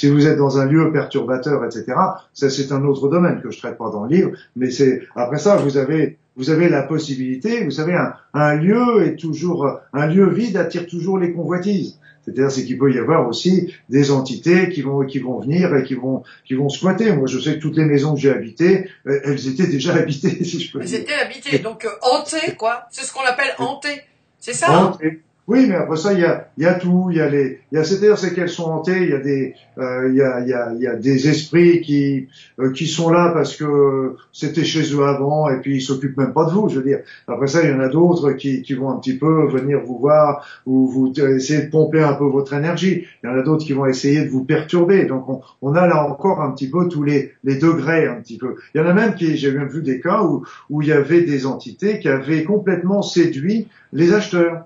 [0.08, 1.84] vous êtes dans un lieu perturbateur, etc.
[2.32, 4.30] Ça, c'est un autre domaine que je traite pas dans le livre.
[4.56, 9.06] Mais c'est après ça, vous avez vous avez la possibilité, vous savez, un, un lieu
[9.06, 11.98] est toujours un lieu vide attire toujours les convoitises.
[12.26, 15.84] C'est-à-dire c'est qu'il peut y avoir aussi des entités qui vont qui vont venir et
[15.84, 17.12] qui vont qui vont squatter.
[17.12, 20.42] Moi, je sais que toutes les maisons que j'ai habitées, euh, elles étaient déjà habitées,
[20.44, 21.00] si je peux Elles dire.
[21.00, 22.86] étaient habitées, donc euh, hantées, quoi.
[22.90, 24.02] C'est ce qu'on appelle hantées.
[24.40, 24.84] C'est ça hein?
[24.92, 25.20] Hantées.
[25.48, 27.06] Oui, mais après ça, il y a, y a tout.
[27.10, 29.02] Il y a les, y a, c'est-à-dire c'est qu'elles sont hantées.
[29.02, 32.26] Il y a des, euh, il y a, y a, y a des esprits qui,
[32.58, 36.32] euh, qui sont là parce que c'était chez eux avant et puis ils s'occupent même
[36.32, 36.68] pas de vous.
[36.68, 36.98] Je veux dire.
[37.28, 39.98] Après ça, il y en a d'autres qui, qui vont un petit peu venir vous
[39.98, 43.04] voir ou vous essayer de pomper un peu votre énergie.
[43.22, 45.04] Il y en a d'autres qui vont essayer de vous perturber.
[45.04, 48.36] Donc on, on a là encore un petit peu tous les, les degrés un petit
[48.38, 48.56] peu.
[48.74, 50.92] Il y en a même qui, j'ai même vu des cas où, où il y
[50.92, 54.64] avait des entités qui avaient complètement séduit les acheteurs.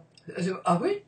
[0.65, 1.03] Ah oui?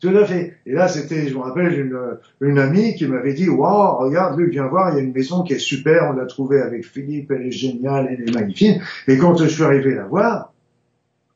[0.00, 0.56] Tout à fait.
[0.64, 1.98] Et là, c'était, je me rappelle, une,
[2.40, 5.42] une amie qui m'avait dit, waouh, regarde, Luc, viens voir, il y a une maison
[5.42, 8.80] qui est super, on l'a trouvée avec Philippe, elle est géniale, elle est magnifique.
[9.06, 10.52] Et quand je suis arrivé la voir,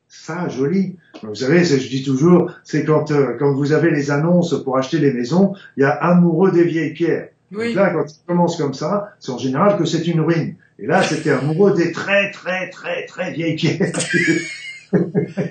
[0.08, 0.96] ça, joli.
[1.22, 4.98] Vous savez, je dis toujours, c'est quand, euh, quand vous avez les annonces pour acheter
[4.98, 7.28] les maisons, il y a amoureux des vieilles pierres.
[7.52, 7.74] Oui.
[7.74, 10.54] Donc là, quand ça commence comme ça, c'est en général que c'est une ruine.
[10.78, 13.92] Et là, c'était amoureux des très, très, très, très vieilles pierres.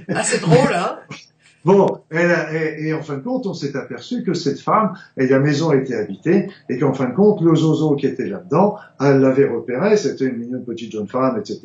[0.10, 1.00] Ah, c'est drôle, hein?
[1.66, 4.94] Bon, elle a- et, et en fin de compte, on s'est aperçu que cette femme,
[5.18, 8.76] et la maison était habitée, et qu'en fin de compte, le zozo qui était là-dedans,
[9.00, 11.62] elle l'avait repéré, c'était une mignonne petite jeune femme, etc.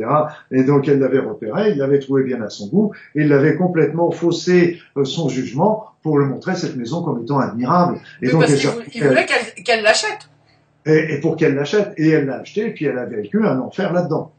[0.52, 3.56] Et donc elle l'avait repéré, il l'avait trouvé bien à son goût, et il l'avait
[3.56, 7.98] complètement faussé euh, son jugement pour le montrer cette maison comme étant admirable.
[8.22, 10.28] Et donc Parce elle il voulait qu'elle qu'elle l'achète.
[10.86, 13.58] et, et pour qu'elle l'achète, et elle l'a acheté, et puis elle a vécu un
[13.58, 14.30] enfer là-dedans.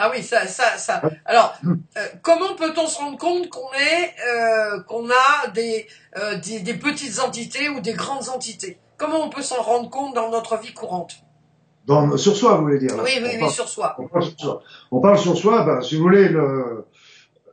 [0.00, 1.02] Ah oui, ça, ça, ça.
[1.24, 5.86] Alors, euh, comment peut-on se rendre compte qu'on est, euh, qu'on a des,
[6.16, 8.78] euh, des, des petites entités ou des grandes entités?
[8.96, 11.16] Comment on peut s'en rendre compte dans notre vie courante?
[11.86, 12.96] Dans, sur soi, vous voulez dire?
[12.96, 13.02] Là.
[13.04, 13.96] Oui, On oui, oui, parle- sur soi.
[13.98, 14.62] On parle sur soi.
[14.92, 16.84] On parle sur soi, ben, si vous voulez, le,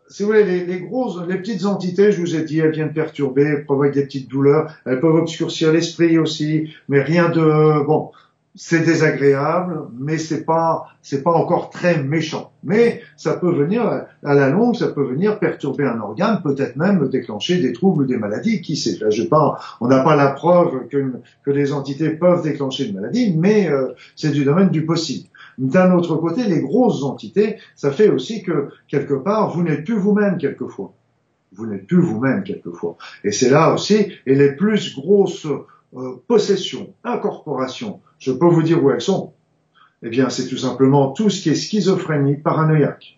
[0.10, 2.94] si vous voulez, les, les grosses, les petites entités, je vous ai dit, elles viennent
[2.94, 8.12] perturber, elles provoquent des petites douleurs, elles peuvent obscurcir l'esprit aussi, mais rien de, bon,
[8.56, 12.52] c'est désagréable, mais c'est pas, c'est pas encore très méchant.
[12.64, 13.84] Mais ça peut venir,
[14.24, 18.06] à la longue, ça peut venir perturber un organe, peut-être même déclencher des troubles ou
[18.06, 18.98] des maladies, qui sait?
[19.02, 22.96] Là, je pas, on n'a pas la preuve que, que les entités peuvent déclencher une
[22.96, 25.28] maladie, mais euh, c'est du domaine du possible.
[25.58, 29.98] D'un autre côté, les grosses entités, ça fait aussi que quelque part, vous n'êtes plus
[29.98, 30.94] vous-même quelquefois.
[31.54, 32.98] Vous n'êtes plus vous-même quelquefois.
[33.24, 35.48] Et c'est là aussi, et les plus grosses
[35.96, 39.34] euh, possessions, incorporations, je peux vous dire où elles sont.
[40.04, 43.18] Eh bien, c'est tout simplement tout ce qui est schizophrénie paranoïaque.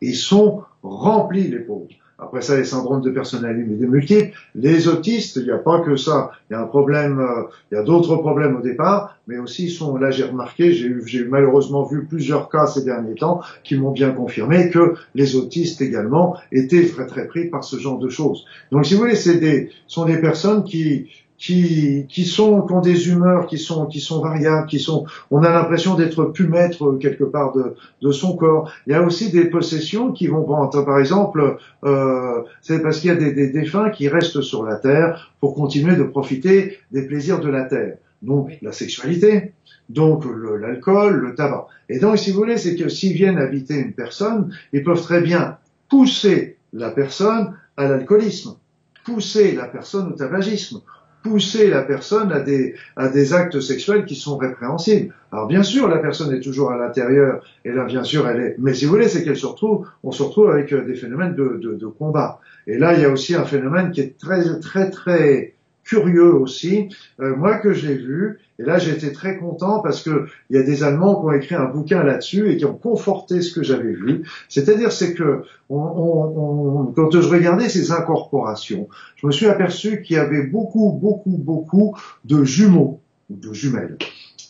[0.00, 1.88] Ils sont remplis, les pauvres.
[2.18, 6.30] Après ça, les syndromes de personnalité multiples, les autistes, il n'y a pas que ça.
[6.48, 9.66] Il y a un problème, euh, il y a d'autres problèmes au départ, mais aussi
[9.66, 13.76] ils sont, là j'ai remarqué, j'ai j'ai malheureusement vu plusieurs cas ces derniers temps qui
[13.76, 18.08] m'ont bien confirmé que les autistes également étaient très très pris par ce genre de
[18.08, 18.46] choses.
[18.72, 22.80] Donc si vous voulez, c'est des, sont des personnes qui, qui, qui sont, qui ont
[22.80, 26.84] des humeurs qui sont, qui sont variables, qui sont, on a l'impression d'être plus maître
[26.84, 28.70] euh, quelque part de, de son corps.
[28.86, 33.08] Il y a aussi des possessions qui vont prendre, par exemple, euh, c'est parce qu'il
[33.08, 37.02] y a des, des défunts qui restent sur la terre pour continuer de profiter des
[37.06, 37.96] plaisirs de la terre.
[38.22, 39.52] Donc la sexualité,
[39.90, 41.66] donc le- l'alcool, le tabac.
[41.90, 45.20] Et donc, si vous voulez, c'est que s'ils viennent habiter une personne, ils peuvent très
[45.20, 45.58] bien
[45.90, 48.56] pousser la personne à l'alcoolisme,
[49.04, 50.80] pousser la personne au tabagisme,
[51.26, 55.12] pousser la personne à des, actes sexuels qui sont répréhensibles.
[55.32, 58.56] Alors bien sûr, la personne est toujours à l'intérieur, et là bien sûr elle est.
[58.58, 61.34] Mais si vous voulez, c'est qu'elle se retrouve, on se retrouve avec euh, des phénomènes
[61.34, 62.40] de, de, de combat.
[62.68, 65.55] Et là, il y a aussi un phénomène qui est très très très
[65.86, 66.88] curieux aussi,
[67.20, 70.58] euh, moi que j'ai vu, et là j'ai été très content parce que il y
[70.58, 73.62] a des Allemands qui ont écrit un bouquin là-dessus et qui ont conforté ce que
[73.62, 74.24] j'avais vu.
[74.48, 80.16] C'est-à-dire c'est que on, on, quand je regardais ces incorporations, je me suis aperçu qu'il
[80.16, 83.96] y avait beaucoup, beaucoup, beaucoup de jumeaux ou de jumelles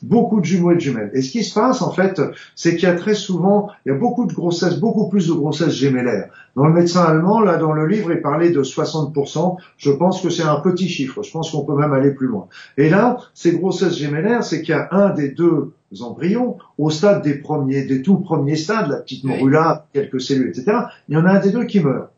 [0.07, 1.11] beaucoup de jumeaux et de jumelles.
[1.15, 2.21] Et ce qui se passe, en fait,
[2.55, 5.33] c'est qu'il y a très souvent, il y a beaucoup de grossesses, beaucoup plus de
[5.33, 6.31] grossesses gémellaires.
[6.55, 9.57] Dans le médecin allemand, là, dans le livre, il parlait de 60%.
[9.77, 11.23] Je pense que c'est un petit chiffre.
[11.23, 12.47] Je pense qu'on peut même aller plus loin.
[12.79, 17.23] Et là, ces grossesses gémellaires, c'est qu'il y a un des deux embryons au stade
[17.23, 20.79] des premiers, des tout premiers stades, la petite morula, quelques cellules, etc.
[21.09, 22.11] Il y en a un des deux qui meurt.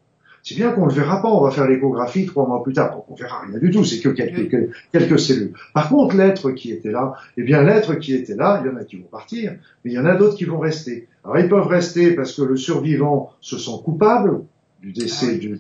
[0.43, 2.95] C'est bien qu'on ne le verra pas, on va faire l'échographie trois mois plus tard,
[2.95, 5.53] donc on verra rien du tout, c'est que quelques, quelques, cellules.
[5.74, 8.76] Par contre, l'être qui était là, eh bien l'être qui était là, il y en
[8.76, 9.53] a qui vont partir,
[9.84, 11.09] mais il y en a d'autres qui vont rester.
[11.24, 14.43] Alors ils peuvent rester parce que le survivant se sent coupable
[14.80, 15.59] du décès ah du,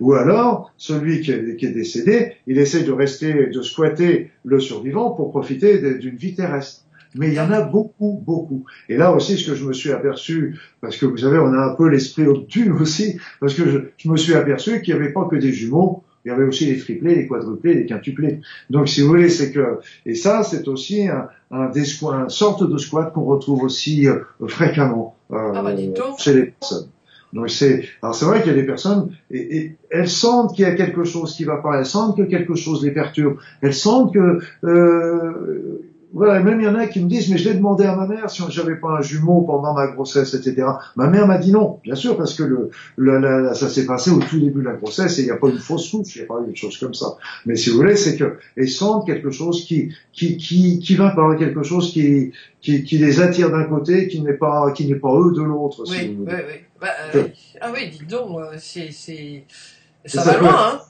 [0.00, 4.58] ou alors celui qui est, qui est, décédé, il essaie de rester, de squatter le
[4.58, 6.82] survivant pour profiter d'une vie terrestre
[7.14, 8.64] mais il y en a beaucoup, beaucoup.
[8.88, 11.72] Et là aussi, ce que je me suis aperçu, parce que vous savez, on a
[11.72, 15.12] un peu l'esprit obtus aussi, parce que je, je me suis aperçu qu'il n'y avait
[15.12, 18.40] pas que des jumeaux, il y avait aussi les triplés, les quadruplés, les quintuplés.
[18.68, 22.68] Donc, si vous voulez, c'est que, et ça, c'est aussi un, un, des une sorte
[22.68, 25.74] de squat qu'on retrouve aussi euh, fréquemment euh, ah bah,
[26.18, 26.88] chez les personnes.
[27.32, 30.64] Donc c'est, alors c'est vrai qu'il y a des personnes et, et elles sentent qu'il
[30.64, 33.74] y a quelque chose qui va pas, elles sentent que quelque chose les perturbe, elles
[33.74, 35.80] sentent que euh,
[36.12, 38.06] voilà, même il y en a qui me disent, mais je l'ai demandé à ma
[38.06, 40.66] mère si j'avais pas un jumeau pendant ma grossesse, etc.
[40.96, 42.42] Ma mère m'a dit non, bien sûr, parce que
[42.96, 45.48] le, ça s'est passé au tout début de la grossesse et il n'y a pas
[45.48, 47.16] une fausse souche, il n'y a pas une chose comme ça.
[47.46, 51.10] Mais si vous voulez, c'est que elles sentent quelque chose qui qui qui qui va
[51.10, 54.98] par quelque chose qui qui, qui les attire d'un côté, qui n'est pas qui n'est
[54.98, 55.84] pas eux de l'autre.
[55.88, 56.54] Oui, oui, oui.
[56.80, 57.28] Bah, euh,
[57.60, 59.44] ah oui, dites donc, euh, c'est c'est
[60.06, 60.80] ça va loin, hein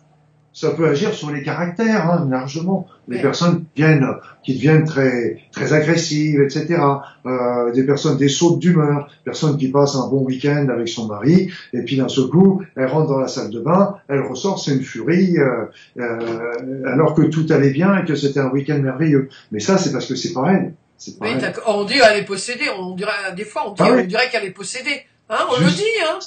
[0.61, 2.87] ça peut agir sur les caractères hein, largement.
[3.09, 4.07] Les personnes viennent,
[4.43, 6.79] qui deviennent très très agressives, etc.
[7.25, 11.51] Euh, des personnes des sautes d'humeur, personnes qui passent un bon week-end avec son mari
[11.73, 14.73] et puis d'un seul coup, elle rentre dans la salle de bain, elle ressort, c'est
[14.73, 15.65] une furie, euh,
[15.99, 19.31] euh, alors que tout allait bien et que c'était un week-end merveilleux.
[19.53, 20.75] Mais ça, c'est parce que c'est pas elle.
[21.23, 21.31] Oui,
[21.67, 22.69] on dit qu'elle est possédée.
[22.79, 25.07] On dirait des fois, on, dit, ah on dirait qu'elle est possédée.
[25.31, 25.85] Hein, on le dit.
[26.07, 26.19] Hein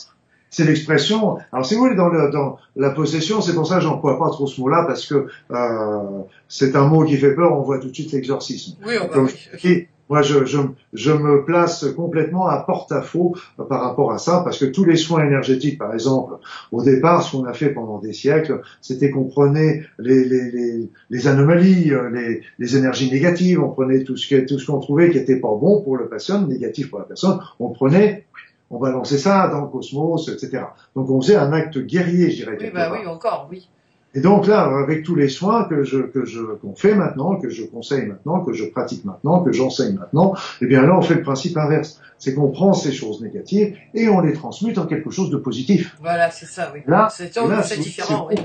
[0.54, 1.38] c'est l'expression.
[1.52, 4.30] Alors si vous voulez dans, le, dans la possession, c'est pour ça que j'emploie pas
[4.30, 7.58] trop ce mot-là parce que euh, c'est un mot qui fait peur.
[7.58, 8.78] On voit tout de suite l'exorcisme.
[8.86, 9.88] Oui, on oui.
[10.10, 10.60] moi, je, je,
[10.94, 13.36] je, me place complètement à porte-à-faux
[13.68, 16.34] par rapport à ça, parce que tous les soins énergétiques, par exemple,
[16.72, 20.90] au départ, ce qu'on a fait pendant des siècles, c'était qu'on prenait les, les, les,
[21.10, 25.10] les anomalies, les, les, énergies négatives, on prenait tout ce qui, tout ce qu'on trouvait
[25.10, 28.26] qui était pas bon pour le patient, négatif pour la personne, on prenait
[28.74, 30.64] on balançait ça dans le cosmos, etc.
[30.96, 32.58] Donc on faisait un acte guerrier, je dirais.
[32.60, 33.70] Oui, bah oui, encore, oui.
[34.16, 37.50] Et donc là, avec tous les soins que je que je qu'on fait maintenant, que
[37.50, 41.16] je conseille maintenant, que je pratique maintenant, que j'enseigne maintenant, eh bien là on fait
[41.16, 45.10] le principe inverse, c'est qu'on prend ces choses négatives et on les transmute en quelque
[45.10, 45.96] chose de positif.
[46.00, 46.82] Voilà, c'est ça, oui.
[46.86, 48.36] Là, c'est différent, oui.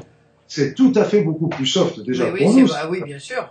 [0.46, 2.68] C'est tout à fait beaucoup plus soft déjà oui, pour nous.
[2.68, 3.46] Bah, oui, bien sûr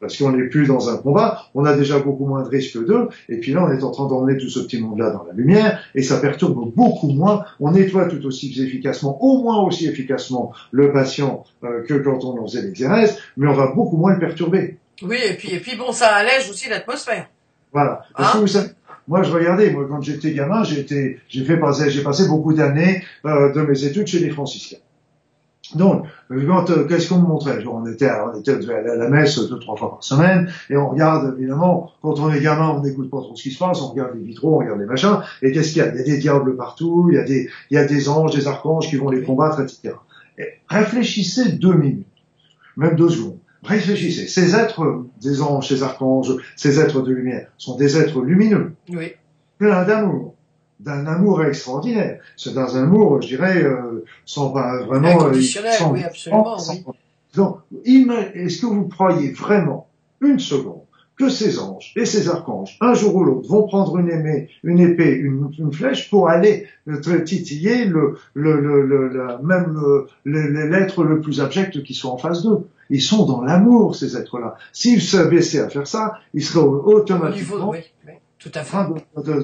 [0.00, 3.08] parce qu'on n'est plus dans un combat, on a déjà beaucoup moins de risques d'eux,
[3.28, 5.80] et puis là on est en train d'emmener tout ce petit monde-là dans la lumière,
[5.94, 10.92] et ça perturbe beaucoup moins, on nettoie tout aussi efficacement, au moins aussi efficacement le
[10.92, 14.76] patient euh, que quand on faisait l'exérèse, mais on va beaucoup moins le perturber.
[15.02, 17.28] Oui, et puis, et puis bon, ça allège aussi l'atmosphère.
[17.72, 18.02] Voilà.
[18.16, 18.68] Parce que hein vous savez,
[19.06, 23.02] moi, je regardais, moi, quand j'étais gamin, j'ai j'ai fait passer, j'ai passé beaucoup d'années
[23.24, 24.76] euh, de mes études chez les franciscains.
[25.74, 27.64] Donc, euh, qu'est-ce qu'on me montrait?
[27.66, 31.34] On était, on était à la messe deux, trois fois par semaine, et on regarde,
[31.38, 34.14] évidemment, quand on est gamin, on n'écoute pas trop ce qui se passe, on regarde
[34.14, 35.88] les vitraux, on regarde les machins, et qu'est-ce qu'il y a?
[35.88, 38.34] Il y a des diables partout, il y a des, il y a des anges,
[38.34, 39.94] des archanges qui vont les combattre, etc.
[40.38, 42.06] Et réfléchissez deux minutes,
[42.76, 43.38] même deux secondes.
[43.62, 44.28] Réfléchissez.
[44.28, 49.12] Ces êtres, des anges, ces archanges, ces êtres de lumière, sont des êtres lumineux, oui.
[49.58, 50.34] pleins d'amour,
[50.80, 52.20] d'un amour extraordinaire.
[52.36, 55.08] C'est dans un amour, je dirais, euh, sans pas vraiment...
[55.08, 56.56] Inconditionnel, sans, oui, absolument.
[57.34, 59.88] Donc, est-ce que vous croyez vraiment,
[60.20, 60.82] une seconde,
[61.16, 64.78] que ces anges et ces archanges, un jour ou l'autre, vont prendre une, épée, une
[64.78, 69.76] épée, une, flèche pour aller euh, titiller le, le, le, le même
[70.24, 72.68] l'être le plus abject qui soit en face d'eux?
[72.90, 74.56] Ils sont dans l'amour, ces êtres-là.
[74.72, 77.74] S'ils se baissaient à faire ça, ils seraient automatiquement
[78.38, 78.76] tout à fait.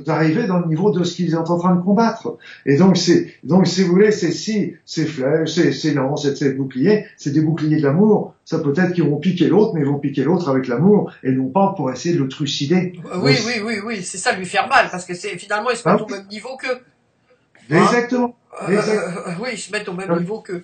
[0.04, 2.38] D'arriver dans le niveau de ce qu'ils sont en train de combattre.
[2.64, 6.54] Et donc, c'est, donc, si vous voulez, c'est si ces flèches, ces, ces lances, ces
[6.54, 8.34] boucliers, c'est des boucliers de l'amour.
[8.44, 11.48] Ça peut-être qu'ils vont piquer l'autre, mais ils vont piquer l'autre avec l'amour et non
[11.48, 12.92] pas pour essayer de le trucider.
[13.06, 15.76] Euh, oui, oui, oui, oui, c'est ça, lui faire mal, parce que c'est finalement ils
[15.76, 16.68] se mettent ah au même niveau que.
[17.74, 18.36] Exactement.
[18.60, 18.66] Hein?
[18.68, 20.62] Euh, euh, oui, ils se mettent au même niveau que.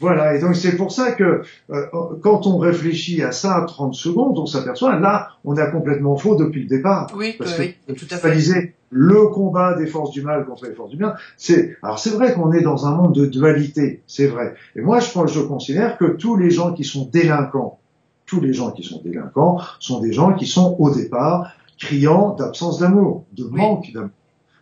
[0.00, 1.86] Voilà, et donc c'est pour ça que euh,
[2.22, 6.36] quand on réfléchit à ça à 30 secondes, on s'aperçoit, là, on a complètement faux
[6.36, 7.08] depuis le départ.
[7.14, 8.74] Oui, Parce oui, que tout à fait.
[8.92, 12.34] Le combat des forces du mal contre les forces du bien, c'est alors c'est vrai
[12.34, 14.54] qu'on est dans un monde de dualité, c'est vrai.
[14.74, 17.78] Et moi, je, pense- je considère que tous les gens qui sont délinquants,
[18.26, 22.78] tous les gens qui sont délinquants, sont des gens qui sont au départ criants d'absence
[22.80, 23.60] d'amour, de Oui.
[23.60, 24.10] manque d'amour.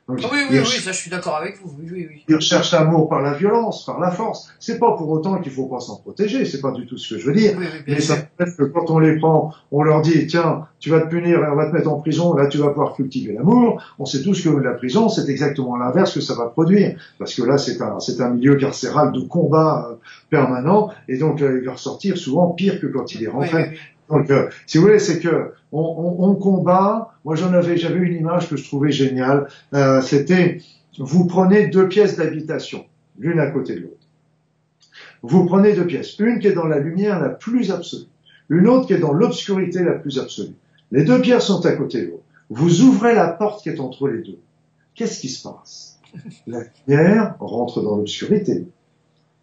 [0.09, 1.71] Donc, Ah oui, oui, oui, ça je suis d'accord avec vous.
[1.79, 2.25] Oui, oui, oui.
[2.27, 4.49] ils recherchent l'amour par la violence, par la force.
[4.59, 7.21] C'est pas pour autant qu'il faut pas s'en protéger, c'est pas du tout ce que
[7.21, 7.55] je veux dire.
[7.59, 10.27] Oui, oui, bien Mais ça veut dire que quand on les prend, on leur dit,
[10.27, 12.69] tiens, tu vas te punir et on va te mettre en prison, là tu vas
[12.69, 13.83] pouvoir cultiver l'amour.
[13.99, 16.99] On sait tous que la prison, c'est exactement l'inverse que ça va produire.
[17.19, 19.97] Parce que là, c'est un, c'est un milieu carcéral de combat euh,
[20.31, 23.77] permanent, et donc euh, il va ressortir souvent pire que quand il est rentré.
[24.09, 27.15] Donc, euh, si vous voulez, c'est que on, on, on combat.
[27.25, 29.49] Moi, j'en avais, j'avais une image que je trouvais géniale.
[29.75, 30.61] Euh, C'était,
[30.99, 32.87] vous prenez deux pièces d'habitation,
[33.19, 33.95] l'une à côté de l'autre.
[35.23, 38.07] Vous prenez deux pièces, une qui est dans la lumière la plus absolue,
[38.49, 40.55] une autre qui est dans l'obscurité la plus absolue.
[40.93, 42.23] Les deux pièces sont à côté de l'autre.
[42.51, 44.39] Vous ouvrez la porte qui est entre les deux.
[44.95, 45.99] Qu'est-ce qui se passe?
[46.47, 48.67] La lumière rentre dans l'obscurité,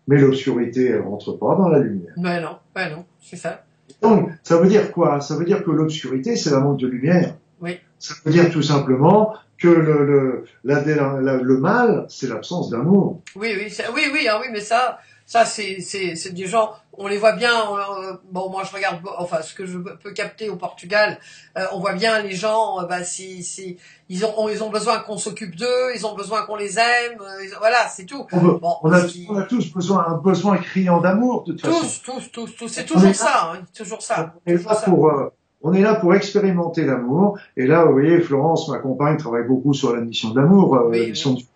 [0.08, 2.14] mais l'obscurité elle rentre pas dans la lumière.
[2.18, 3.64] Ben non, ben non, c'est ça.
[4.02, 5.22] Donc, ça veut dire quoi?
[5.22, 7.36] Ça veut dire que l'obscurité, c'est la manque de lumière.
[7.62, 7.80] Oui.
[8.00, 13.22] Ça veut dire tout simplement que le, le, la- la- le mal, c'est l'absence d'amour.
[13.36, 17.08] Oui, oui, oui, oui, ah oui, mais ça, ça c'est, c'est, c'est des gens, on
[17.08, 17.52] les voit bien.
[17.70, 21.18] on- euh, bon, moi je regarde, enfin, ce que je peux capter au Portugal,
[21.58, 23.78] euh, on voit bien les gens, euh, bah, si, si,
[24.10, 27.46] ils ont, ils ont besoin qu'on s'occupe d'eux, ils ont besoin qu'on les aime, euh,
[27.60, 28.26] voilà, c'est tout.
[28.32, 31.54] On, veut- Bon, on a, qui- on a tous besoin, un besoin criant d'amour, de
[31.54, 31.80] toute façon.
[31.82, 34.34] tous, tous, tous, tous, c'est toujours hein, toujours ça.
[34.46, 34.86] On est toujours là ça.
[34.86, 37.40] pour, euh, on est là pour expérimenter l'amour.
[37.58, 41.00] Et là, vous voyez, Florence, ma compagne, travaille beaucoup sur la mission de l'amour, Oui,
[41.00, 41.55] la mission du pardon.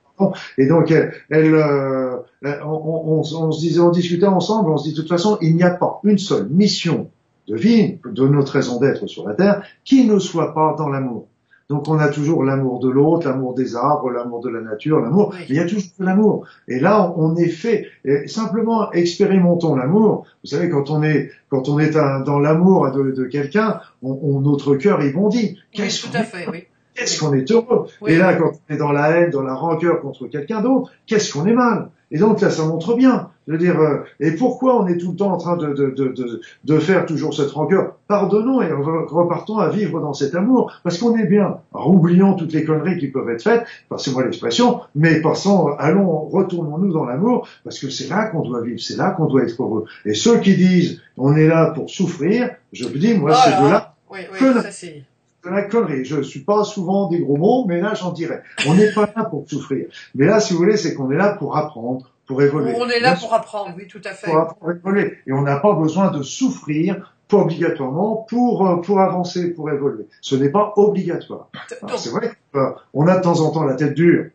[0.58, 4.86] Et donc, elle, elle, euh, on, on- on- se disait, on discutait ensemble, on se
[4.90, 7.10] dit, de toute façon, il n'y a pas une seule mission
[7.48, 11.28] de vie, de notre raison d'être sur la Terre, qui ne soit pas dans l'amour.
[11.70, 15.36] Donc, on a toujours l'amour de l'autre, l'amour des arbres, l'amour de la nature, l'amour.
[15.50, 16.46] Il y a toujours l'amour.
[16.68, 17.86] Et là, on est fait.
[18.06, 20.26] Et simplement, expérimentons l'amour.
[20.44, 24.42] Vous savez, quand on est, quand on est dans l'amour de, de quelqu'un, on, on-
[24.42, 25.60] notre cœur y bondit.
[25.78, 26.64] Oui, tout à fait, oui.
[27.00, 27.88] Qu'est-ce qu'on est heureux.
[28.02, 28.12] Oui.
[28.12, 31.34] Et là, quand on est dans la haine, dans la rancœur contre quelqu'un d'autre, qu'est-ce
[31.34, 31.90] qu'on est mal.
[32.12, 33.30] Et donc là, ça montre bien.
[33.48, 35.90] Je veux dire, euh, et pourquoi on est tout le temps en train de, de,
[35.92, 40.34] de, de, de faire toujours cette rancœur Pardonnons et re- repartons à vivre dans cet
[40.34, 41.58] amour, parce qu'on est bien.
[41.74, 46.92] Alors, oublions toutes les conneries qui peuvent être faites, passez-moi l'expression, mais passons, allons, retournons-nous
[46.94, 49.86] dans l'amour, parce que c'est là qu'on doit vivre, c'est là qu'on doit être heureux.
[50.06, 53.70] Et ceux qui disent, on est là pour souffrir, je vous dis, moi, c'est de
[53.70, 55.04] là Oui, oui, Que- ça c'est.
[55.44, 56.06] De la connerie.
[56.06, 58.44] Je suis pas souvent des gros mots, mais là, j'en dirais.
[58.68, 59.88] On n'est pas là pour souffrir.
[60.16, 62.74] Mais là, si vous voulez, c'est qu'on est là pour apprendre, pour évoluer.
[62.78, 64.32] On est là pour apprendre, oui, tout à fait.
[64.60, 65.18] pour évoluer.
[65.28, 70.08] Et on n'a pas besoin de souffrir pas obligatoirement pour euh, pour avancer, pour évoluer.
[70.20, 71.50] Ce n'est pas obligatoire.
[71.82, 74.26] Donc, c'est vrai qu'on a de temps en temps la tête dure,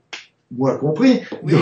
[0.56, 1.22] moi compris.
[1.42, 1.54] Oui.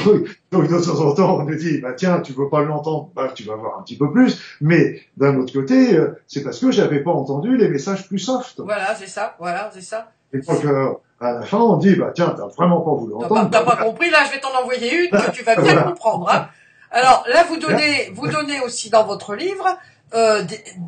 [0.50, 3.32] Donc, de temps en temps, on nous dit, bah tiens, tu veux pas l'entendre, bah
[3.34, 4.38] tu vas voir un petit peu plus.
[4.60, 8.60] Mais d'un autre côté, euh, c'est parce que j'avais pas entendu les messages plus soft.
[8.60, 10.10] voilà, c'est ça, voilà, c'est ça.
[10.32, 13.26] Et donc, euh, à la fin, on dit, bah tiens, t'as vraiment pas voulu pas,
[13.26, 13.50] entendre.
[13.50, 15.82] t'as pas compris, là, je vais t'en envoyer une que tu vas bien Voilà.
[15.82, 16.28] comprendre.
[16.30, 16.48] Hein.
[16.90, 19.66] Alors là, vous donnez, vous donnez aussi dans votre livre,
[20.14, 20.42] euh,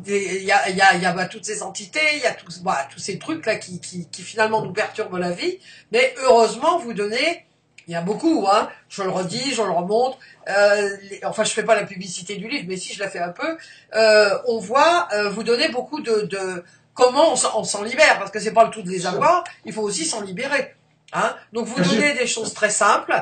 [0.05, 2.27] il y a, il y a, il y a bah, toutes ces entités, il y
[2.27, 5.57] a tous, bah, tous ces trucs là qui, qui, qui finalement nous perturbent la vie.
[5.91, 7.45] Mais heureusement, vous donnez,
[7.87, 8.69] il y a beaucoup, hein.
[8.89, 10.17] Je le redis, je le remonte.
[10.49, 13.19] Euh, les- enfin, je fais pas la publicité du livre, mais si je la fais
[13.19, 13.57] un peu.
[13.95, 16.63] Euh, on voit, euh, vous donnez beaucoup de, de
[16.93, 19.43] comment on s'en- libère, parce que c'est pas le tout de les avoir.
[19.65, 20.73] Il faut aussi s'en libérer.
[21.13, 23.13] Hein Donc vous donnez des choses très simples.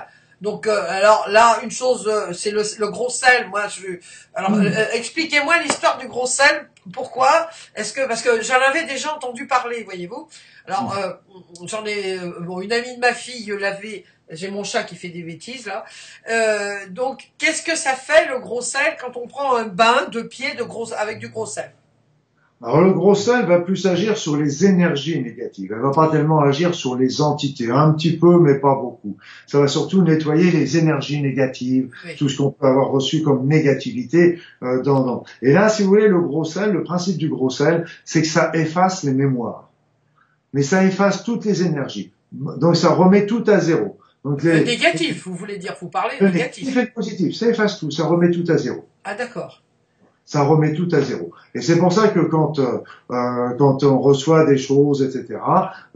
[0.42, 4.00] Donc euh, alors là une chose euh, c'est le, le gros sel moi je
[4.36, 4.66] alors Mm.
[4.66, 7.50] euh, expliquez-moi l'histoire du gros sel pourquoi?
[7.76, 10.28] Est-ce que parce que j'en avais déjà entendu parler voyez-vous
[10.68, 11.14] alors euh,
[11.66, 15.10] j'en ai euh, bon une amie de ma fille l'avait j'ai mon chat qui fait
[15.10, 15.84] des bêtises là
[16.32, 20.22] Euh, donc qu'est-ce que ça fait le gros sel quand on prend un bain de
[20.22, 21.72] pied de gros avec du gros sel?
[22.66, 25.74] Alors le gros sel va plus agir sur les énergies négatives.
[25.76, 29.18] Elle va pas tellement agir sur les entités, un petit peu, mais pas beaucoup.
[29.48, 32.16] Ça va surtout nettoyer les énergies négatives, Oui.
[32.16, 35.24] tout ce qu'on peut avoir reçu comme négativité euh, dans, dans.
[35.42, 38.28] Et là, si vous voulez, le gros sel, le principe du gros sel, c'est que
[38.30, 39.70] ça efface les mémoires,
[40.54, 42.14] mais ça efface toutes les énergies.
[42.32, 43.98] Donc ça remet tout à zéro.
[44.24, 46.78] Donc le négatif vous voulez dire vous parlez le négatif négatif.
[46.78, 48.86] Et le positif, ça efface tout, ça remet tout à zéro.
[49.04, 49.62] Ah d'accord.
[50.26, 51.34] Ça remet tout à zéro.
[51.54, 52.78] Et c'est pour ça que quand euh,
[53.12, 55.40] euh, quand on reçoit des choses, etc.,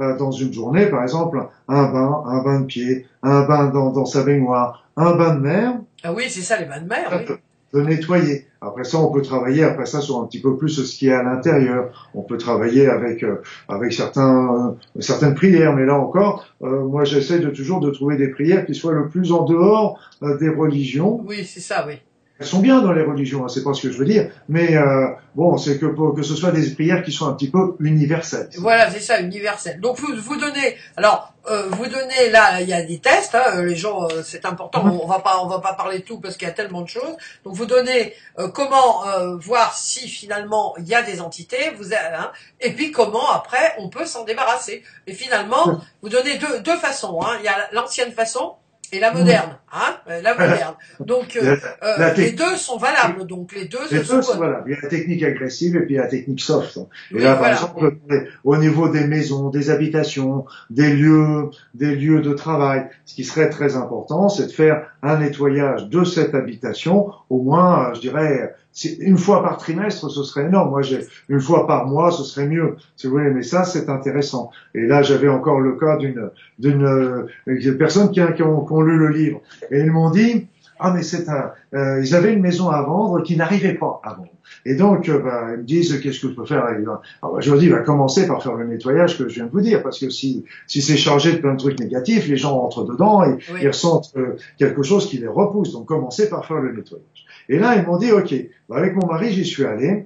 [0.02, 3.92] euh, dans une journée, par exemple, un bain, un bain de pied, un bain dans,
[3.92, 5.74] dans sa baignoire, un bain de mer,
[6.04, 7.36] ah oui c'est ça les bains de mer oui
[7.84, 8.46] nettoyer.
[8.62, 11.14] Après ça, on peut travailler après ça sur un petit peu plus ce qui est
[11.14, 12.10] à l'intérieur.
[12.14, 17.40] On peut travailler avec euh, avec euh, certaines prières, mais là encore, euh, moi j'essaie
[17.40, 20.00] de toujours de trouver des prières qui soient le plus en dehors
[20.40, 21.22] des religions.
[21.26, 21.96] Oui, c'est ça, oui
[22.40, 24.76] elles sont bien dans les religions, hein, c'est pas ce que je veux dire, mais
[24.76, 27.76] euh, bon, c'est que pour que ce soit des prières qui sont un petit peu
[27.80, 28.50] universelles.
[28.58, 29.80] Voilà, c'est ça, universel.
[29.80, 33.64] Donc vous vous donnez, alors euh, vous donnez là, il y a des tests, hein,
[33.64, 35.00] les gens, euh, c'est important, mhm.
[35.02, 36.90] on va pas on va pas parler de tout parce qu'il y a tellement de
[36.90, 37.18] choses.
[37.44, 38.14] Donc vous donnez
[38.54, 39.04] comment
[39.40, 42.32] voir si finalement il y a des entités, vous hein,
[42.62, 44.84] et puis comment après on peut s'en débarrasser.
[45.08, 47.20] Et finalement, vous donnez deux deux façons.
[47.24, 47.38] Hein.
[47.40, 48.54] Il y a l'ancienne façon
[48.92, 50.76] et la moderne, hein, euh, la moderne.
[51.00, 53.26] Donc euh, euh, les deux sont valables.
[53.26, 54.64] Donc les deux, les deux sont valables.
[54.68, 56.80] Il y a la technique agressive et puis la technique soft.
[57.12, 57.96] Et là, par exemple,
[58.44, 63.50] au niveau des maisons, des habitations, des lieux, des lieux de travail, ce qui serait
[63.50, 68.56] très important, c'est de faire un nettoyage de cette habitation, au moins, je dirais,
[68.86, 70.70] une fois par trimestre, ce serait énorme.
[70.70, 71.00] Moi, j'ai
[71.30, 73.32] une fois par mois, ce serait mieux, si vous voulez.
[73.32, 74.52] Mais ça, c'est intéressant.
[74.76, 78.82] Et là, j'avais encore le cas d'une d'une euh, personne qui, qui, ont, qui, ont,
[78.82, 80.48] lu le livre et ils m'ont dit
[80.80, 84.14] ah mais c'est un euh, ils avaient une maison à vendre qui n'arrivait pas à
[84.14, 84.30] vendre.
[84.66, 87.50] Et donc, euh, bah, ils me disent, qu'est-ce que je peux faire Alors, bah, Je
[87.50, 90.00] leur dis, va commencer par faire le nettoyage que je viens de vous dire, parce
[90.00, 93.38] que si, si c'est chargé de plein de trucs négatifs, les gens rentrent dedans et
[93.62, 94.14] ils ressentent
[94.58, 95.74] quelque chose qui les repousse.
[95.74, 97.27] Donc, commencez par faire le nettoyage.
[97.50, 98.34] Et là, ils m'ont dit, OK,
[98.70, 100.06] bah, avec mon mari, j'y suis allé.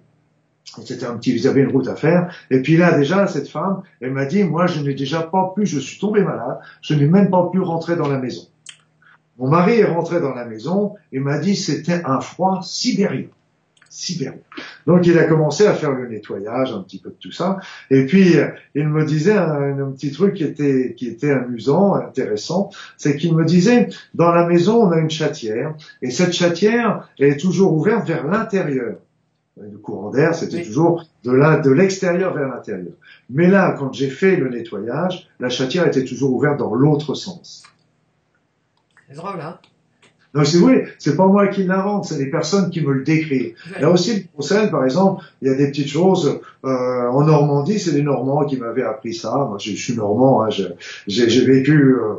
[0.64, 2.34] C'était un petit, ils avaient une route à faire.
[2.50, 5.66] Et puis là, déjà, cette femme, elle m'a dit, moi, je n'ai déjà pas pu,
[5.66, 8.44] je suis tombé malade, je n'ai même pas pu rentrer dans la maison.
[9.38, 13.28] Mon mari est rentré dans la maison et m'a dit, c'était un froid sibérien.
[13.92, 14.39] Sibérien.
[14.88, 17.60] Donc il a commencé à faire le nettoyage, un petit peu de tout ça.
[17.89, 18.38] Et puis
[18.74, 23.36] il me disait un, un, petit truc qui était qui était amusant, intéressant, c'est qu'il
[23.36, 28.08] me disait dans la maison on a une chatière et cette chatière est toujours ouverte
[28.08, 28.96] vers l'intérieur.
[29.58, 32.94] Le courant d'air, c'était toujours de l'extérieur vers l'intérieur.
[33.30, 37.64] Mais là, quand j'ai fait le nettoyage, la chatière était toujours ouverte dans l'autre sens.
[39.10, 39.60] C'est drôle, hein?
[40.34, 43.54] Donc c'est vrai, c'est pas moi qui l'invente, c'est les personnes qui me le décrivent.
[43.80, 46.40] Là aussi, le conseil, par exemple, il y a des petites choses.
[46.64, 49.36] Euh, en Normandie, c'est les Normands qui m'avaient appris ça.
[49.50, 50.50] Moi, je, suis normand, hein,
[51.08, 52.16] j'ai vécu euh,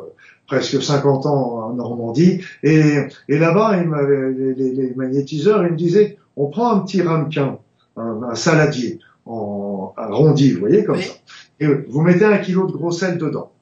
[0.46, 2.98] presque 50 ans en Normandie, et,
[3.28, 7.58] et là-bas, les, les, les, magnétiseurs, ils me disaient, on prend un petit ramequin,
[7.96, 11.14] un, saladier, en arrondi, vous voyez, comme ça,
[11.60, 13.52] et vous mettez un kilo de gros sel dedans.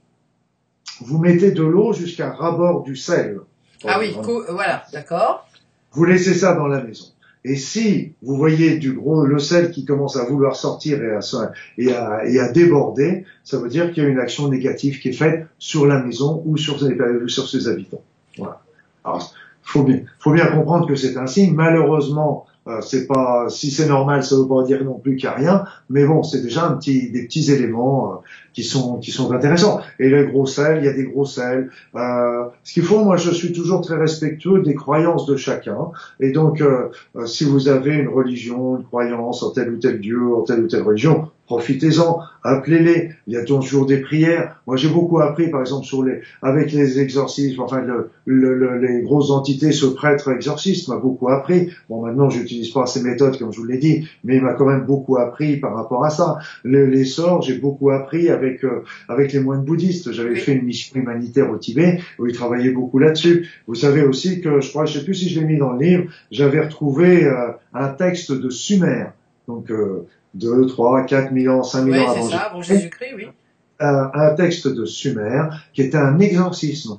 [1.03, 3.41] Vous mettez de l'eau jusqu'à rabord du sel
[3.87, 4.17] ah oui,
[4.49, 5.47] voilà, d'accord.
[5.93, 7.07] Vous laissez ça dans la maison.
[7.45, 11.21] Et si vous voyez du gros le sel qui commence à vouloir sortir et à,
[11.79, 15.09] et à, et à déborder, ça veut dire qu'il y a une action négative qui
[15.09, 16.97] est faite sur la maison ou sur ses,
[17.29, 18.03] sur ses habitants.
[18.37, 18.61] Voilà.
[19.05, 21.51] Alors, faut bien, faut bien comprendre que c'est ainsi.
[21.51, 25.35] Malheureusement, euh, c'est pas si c'est normal, ça veut pas dire non plus qu'il n'y
[25.35, 28.17] a rien, mais bon, c'est déjà un petit des petits éléments euh,
[28.53, 29.81] qui sont qui sont intéressants.
[29.99, 31.71] Et les gros sels, il y a des gros sels.
[31.95, 35.91] Euh, ce qu'il faut, moi, je suis toujours très respectueux des croyances de chacun.
[36.19, 36.89] Et donc, euh,
[37.27, 40.69] si vous avez une religion, une croyance en tel ou tel dieu, en telle ou
[40.69, 43.11] telle religion, profitez-en, appelez-les.
[43.27, 44.63] Il y a toujours des prières.
[44.69, 49.03] Moi, j'ai beaucoup appris, par exemple, sur les, avec les exorcismes, enfin, le, le, les
[49.03, 51.71] grosses entités, ce prêtre exorciste m'a beaucoup appris.
[51.89, 54.67] Bon, maintenant, j'utilise pas ces méthodes, comme je vous l'ai dit, mais il m'a quand
[54.67, 56.39] même beaucoup appris par rapport à ça.
[56.63, 60.13] Les, les sorts, j'ai beaucoup appris avec, euh, avec les moines bouddhistes.
[60.13, 63.49] J'avais fait une mission humanitaire au Tibet, où ils travaillaient beaucoup là-dessus.
[63.67, 65.85] Vous savez aussi que, je crois, je sais plus si je l'ai mis dans le
[65.85, 69.07] livre, j'avais retrouvé euh, un texte de Sumer.
[69.49, 73.27] Donc, euh, 2, 3, 4 millions, 5 millions oui, avant ça, avant Jésus-Christ, oui.
[73.81, 76.99] Un, un, texte de Sumer qui était un exorcisme.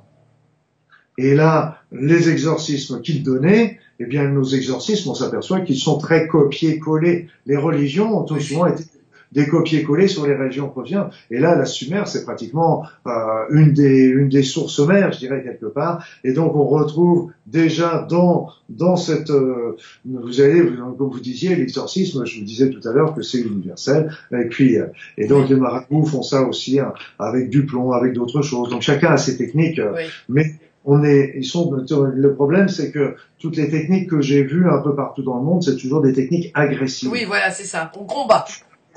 [1.17, 6.27] Et là, les exorcismes qu'il donnait, eh bien, nos exorcismes, on s'aperçoit qu'ils sont très
[6.27, 7.27] copiés-collés.
[7.45, 8.83] Les religions ont tout souvent été
[9.31, 11.09] des copier-coller sur les régions provinciales.
[11.29, 13.11] Et là, la Sumer, c'est pratiquement euh,
[13.49, 16.05] une des une des sources mères, je dirais quelque part.
[16.23, 20.61] Et donc, on retrouve déjà dans dans cette euh, vous allez
[20.97, 22.25] comme vous disiez l'exorcisme.
[22.25, 24.11] Je vous disais tout à l'heure que c'est universel.
[24.31, 28.13] Et puis euh, et donc les marabouts font ça aussi hein, avec du plomb, avec
[28.13, 28.69] d'autres choses.
[28.69, 29.93] Donc chacun a ses techniques, euh,
[30.29, 34.67] mais on est, ils sont, le problème, c'est que toutes les techniques que j'ai vues
[34.67, 37.11] un peu partout dans le monde, c'est toujours des techniques agressives.
[37.11, 37.91] Oui, voilà, c'est ça.
[37.99, 38.45] On combat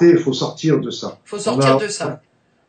[0.01, 1.19] il faut sortir de ça.
[1.25, 2.21] faut sortir de ça.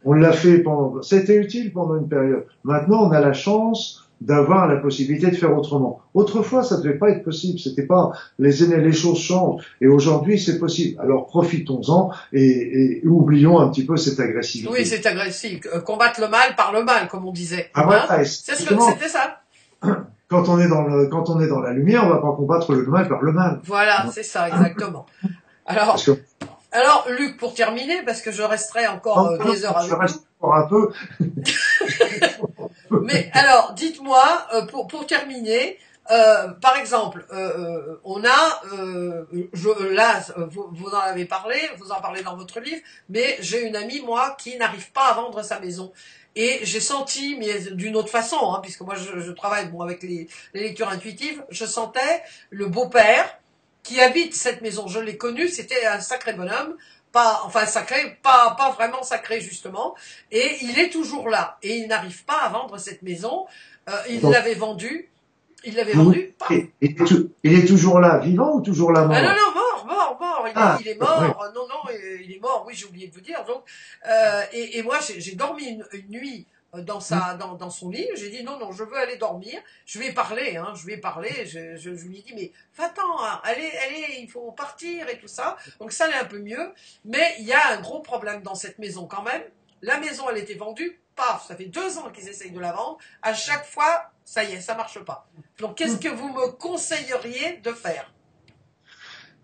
[0.03, 2.45] On l'a fait pendant, c'était utile pendant une période.
[2.63, 6.01] Maintenant, on a la chance d'avoir la possibilité de faire autrement.
[6.13, 7.59] Autrefois, ça ne devait pas être possible.
[7.59, 9.63] C'était pas les les choses changent.
[9.81, 10.99] Et aujourd'hui, c'est possible.
[11.01, 14.71] Alors profitons-en et, et, oublions un petit peu cette agressivité.
[14.71, 15.61] Oui, c'est agressif.
[15.73, 17.71] Euh, combattre le mal par le mal, comme on disait.
[17.73, 19.41] Ah, hein c'est ce que c'était ça.
[20.27, 22.73] quand on est dans le, quand on est dans la lumière, on va pas combattre
[22.73, 23.59] le mal par le mal.
[23.63, 25.05] Voilà, c'est ça, exactement.
[25.65, 26.19] Alors, Parce que
[26.75, 30.27] alors, Luc, pour terminer, parce que je resterai encore euh, des heures avec je reste
[30.41, 30.91] encore un peu.
[32.91, 34.23] Mais alors, dites-moi,
[34.53, 35.79] euh, pour, pour terminer,
[36.11, 40.19] euh, par exemple, euh, on a, euh, je, là,
[40.51, 44.01] vous, vous en avez parlé, vous en parlez dans votre livre, mais j'ai une amie,
[44.01, 45.93] moi, qui n'arrive pas à vendre sa maison.
[46.35, 50.03] Et j'ai senti, mais d'une autre façon, hein, puisque moi je, je travaille bon, avec
[50.03, 53.39] les, les lectures intuitives, je sentais le beau-père
[53.85, 54.87] qui habite cette maison.
[54.87, 56.75] Je l'ai connu, c'était un sacré bonhomme,
[57.11, 59.95] pas, enfin sacré, pas, pas vraiment sacré justement.
[60.31, 61.57] Et il est toujours là.
[61.63, 63.45] Et il n'arrive pas à vendre cette maison.
[63.87, 65.09] Euh, il l'avait vendue.
[65.63, 66.33] Il l'avait vendue.
[66.81, 69.51] Il est, tou- il est toujours là, vivant ou toujours là mort Ah non, non,
[69.55, 70.45] mort, mort, mort.
[70.47, 71.45] Il, est- Ah, il est mort.
[71.55, 71.91] Non, non,
[72.23, 72.63] il est mort.
[72.67, 73.43] Oui, j'ai oublié de vous dire.
[73.45, 73.63] Donc,
[74.07, 76.47] euh, et, et moi, j'ai dormi une, une nuit
[76.81, 78.07] dans sa, dans, dans son lit.
[78.15, 79.61] J'ai dit non, non, je veux aller dormir.
[79.85, 80.73] Je vais parler, hein.
[80.75, 81.45] Je vais parler.
[81.45, 83.41] Je, je, je lui ai dit mais va-t'en, hein.
[83.43, 85.57] allez, allez, il faut partir et tout ça.
[85.79, 86.73] Donc ça allait un peu mieux.
[87.03, 89.43] Mais il y a un gros problème dans cette maison quand même.
[89.81, 90.99] La maison, elle était vendue.
[91.15, 92.97] Paf, ça fait deux ans qu'ils essayent de la vendre.
[93.21, 95.27] À chaque fois, ça y est, ça marche pas.
[95.59, 98.11] Donc, qu'est-ce que vous me conseilleriez de faire?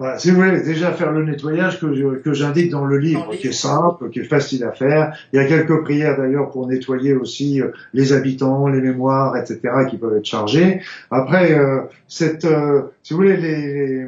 [0.02, 3.48] Voilà, si vous voulez déjà faire le nettoyage que que j'indique dans le livre, qui
[3.50, 5.16] est simple, qui est facile à faire.
[5.32, 9.60] Il y a quelques prières d'ailleurs pour nettoyer aussi euh, les habitants, les mémoires, etc.,
[9.90, 10.82] qui peuvent être chargés.
[11.12, 14.08] Après, euh, cette, euh, si vous voulez, les, les-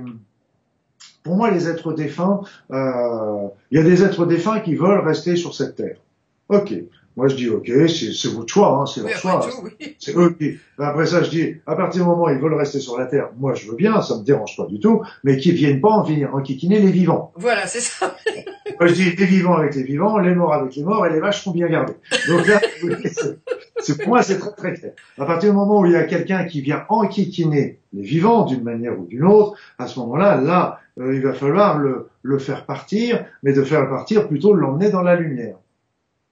[1.23, 2.41] pour moi, les êtres défunts,
[2.71, 5.97] euh, il y a des êtres défunts qui veulent rester sur cette terre.
[6.49, 6.73] Ok.
[7.15, 9.45] Moi, je dis ok, c'est votre choix, hein, c'est leur choix.
[9.79, 9.95] oui.
[9.99, 10.57] C'est eux qui.
[10.79, 13.29] Après ça, je dis, à partir du moment où ils veulent rester sur la terre,
[13.37, 16.03] moi je veux bien, ça me dérange pas du tout, mais qu'ils viennent pas en
[16.03, 17.31] venir enquiquiner les vivants.
[17.35, 18.15] Voilà, c'est ça.
[18.79, 21.19] Moi je dis les vivants avec les vivants, les morts avec les morts, et les
[21.19, 21.93] vaches sont bien gardées.
[22.27, 22.59] Donc là,
[23.79, 24.93] c'est- pour moi c'est très très clair.
[25.19, 28.63] À partir du moment où il y a quelqu'un qui vient enquiquiner les vivants d'une
[28.63, 32.65] manière ou d'une autre, à ce moment-là, là, euh, il va falloir le, le faire
[32.65, 35.55] partir, mais de faire partir plutôt l'emmener dans la lumière.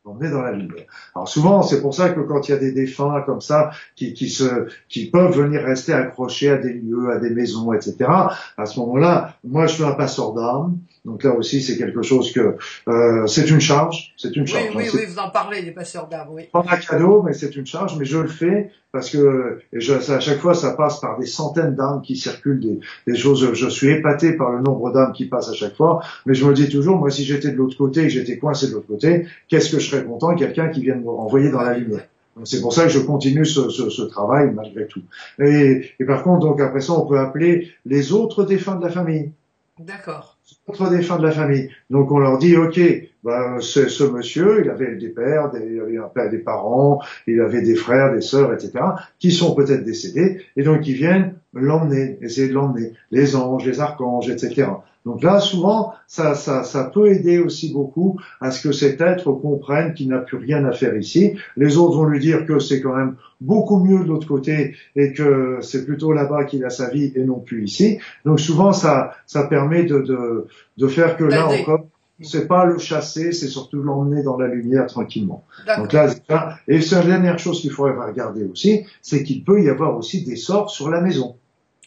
[0.04, 0.86] L'emmener dans la lumière.
[1.14, 4.14] Alors souvent, c'est pour ça que quand il y a des défunts comme ça, qui,
[4.14, 8.10] qui se, qui peuvent venir rester accrochés à des lieux, à des maisons, etc.
[8.58, 10.80] À ce moment-là, moi, je suis un passeur d'armes.
[11.04, 14.70] Donc là aussi, c'est quelque chose que euh, c'est une charge, c'est une charge.
[14.76, 16.44] oui, oui, vous en parlez, les passeurs d'âme, oui.
[16.54, 17.98] pas un cadeau, mais c'est une charge.
[17.98, 21.18] Mais je le fais parce que et je, ça, à chaque fois, ça passe par
[21.18, 23.54] des centaines d'âmes qui circulent, des, des choses.
[23.54, 26.04] Je suis épaté par le nombre d'âmes qui passent à chaque fois.
[26.28, 28.68] Mais je me dis toujours, moi, si j'étais de l'autre côté et que j'étais coincé
[28.68, 31.76] de l'autre côté, qu'est-ce que je serais content quelqu'un qui vienne me renvoyer dans la
[31.76, 32.06] lumière.
[32.38, 35.02] Donc, C'est pour ça que je continue ce, ce, ce travail malgré tout.
[35.40, 38.92] Et, et par contre, donc après ça, on peut appeler les autres défunts de la
[38.92, 39.32] famille
[39.80, 40.38] D'accord.
[40.72, 41.70] Autres défunts de la famille.
[41.90, 42.80] Donc on leur dit, ok,
[43.24, 47.02] ben, ce, ce monsieur, il avait des pères, des, il avait un père, des parents,
[47.28, 48.72] il avait des frères, des sœurs, etc.,
[49.20, 53.80] qui sont peut-être décédés, et donc ils viennent l'emmener, essayer de l'emmener, les anges, les
[53.80, 54.68] archanges, etc.
[55.06, 59.32] Donc là, souvent, ça, ça, ça peut aider aussi beaucoup à ce que cet être
[59.32, 61.34] comprenne qu'il n'a plus rien à faire ici.
[61.58, 65.12] Les autres vont lui dire que c'est quand même beaucoup mieux de l'autre côté et
[65.14, 67.98] que c'est plutôt là-bas qu'il a sa vie et non plus ici.
[68.26, 70.46] Donc souvent, ça, ça permet de, de,
[70.78, 71.88] de faire que là encore,
[72.24, 75.44] c'est pas le chasser, c'est surtout l'emmener dans la lumière tranquillement.
[75.78, 76.58] Donc là, c'est ça.
[76.68, 80.24] Et c'est la dernière chose qu'il faudrait regarder aussi, c'est qu'il peut y avoir aussi
[80.24, 81.38] des sorts sur la maison.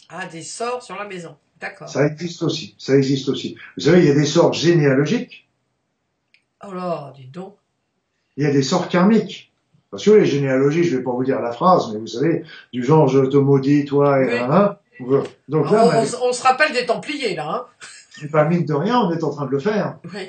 [0.09, 1.37] Ah, des sorts sur la maison.
[1.61, 1.89] D'accord.
[1.89, 2.74] Ça existe aussi.
[2.78, 3.57] Ça existe aussi.
[3.76, 5.49] Vous savez, il y a des sorts généalogiques,
[6.66, 7.57] Oh là, dis donc.
[8.37, 9.53] il y a des sorts karmiques.
[9.91, 12.82] Parce que les généalogies, je vais pas vous dire la phrase, mais vous savez, du
[12.82, 14.39] genre je te maudis, toi et Oui.
[14.39, 14.78] un, un.
[15.49, 17.66] Donc on, là, ben, on- on se rappelle des Templiers, là, hein
[18.19, 19.99] c'est pas mine de rien, on est en train de le faire.
[20.12, 20.29] Oui.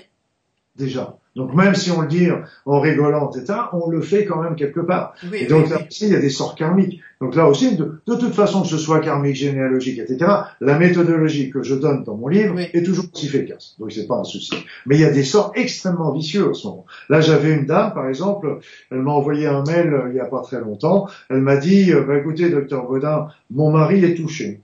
[0.76, 1.18] déjà.
[1.36, 2.30] Donc même si on le dit
[2.66, 5.16] en rigolant, etc., on le fait quand même quelque part.
[5.30, 5.70] Oui, Et donc oui.
[5.70, 7.02] là aussi, il y a des sorts karmiques.
[7.20, 10.32] Donc là aussi, de, de toute façon, que ce soit karmique, généalogique, etc.,
[10.62, 13.76] la méthodologie que je donne dans mon livre est toujours aussi efficace.
[13.80, 14.54] Donc c'est pas un souci.
[14.86, 16.86] Mais il y a des sorts extrêmement vicieux en ce moment.
[17.10, 18.60] Là, j'avais une dame, par exemple,
[18.90, 21.10] elle m'a envoyé un mail euh, il y a pas très longtemps.
[21.30, 24.62] Elle m'a dit, euh, bah, écoutez, docteur Baudin, mon mari est touché.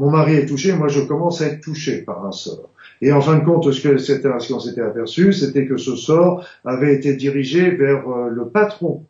[0.00, 2.70] Mon mari est touché, moi je commence à être touché par un sort.
[3.02, 5.94] Et en fin de compte, ce que c'était, ce qu'on s'était aperçu, c'était que ce
[5.94, 9.04] sort avait été dirigé vers euh, le patron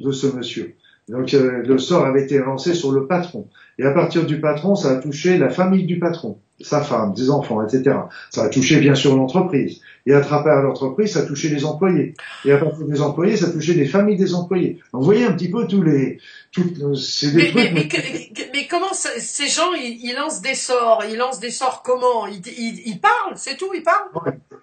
[0.00, 0.74] de ce monsieur.
[1.08, 3.48] Donc euh, le sort avait été lancé sur le patron.
[3.78, 7.30] Et à partir du patron, ça a touché la famille du patron, sa femme, des
[7.30, 7.96] enfants, etc.
[8.30, 9.80] Ça a touché bien sûr l'entreprise.
[10.04, 12.14] Et à travers l'entreprise, ça a touché les employés.
[12.44, 14.80] Et à partir des employés, ça a touché les familles des employés.
[14.92, 16.18] Donc, vous voyez un petit peu tous les,
[16.50, 16.64] tout,
[16.96, 17.72] c'est des Mais, trucs.
[17.72, 21.50] mais, mais, mais comment ça- ces gens, ils, ils lancent des sorts Ils lancent des
[21.50, 22.26] sorts comment?
[22.26, 24.08] Ils, ils, ils parlent, c'est tout, ils parlent?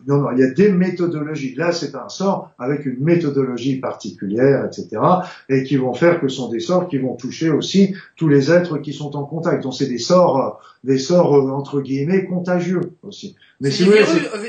[0.06, 1.56] Non, non, il y a des méthodologies.
[1.56, 5.02] Là, c'est un sort avec une méthodologie particulière, etc.
[5.48, 8.52] Et qui vont faire que ce sont des sorts qui vont toucher aussi tous les
[8.52, 9.64] êtres qui sont en contact.
[9.64, 10.50] Donc, c'est des sorts, euh,
[10.84, 13.36] des sorts, euh, entre guillemets, contagieux aussi.
[13.62, 13.92] Mais C'est c'est-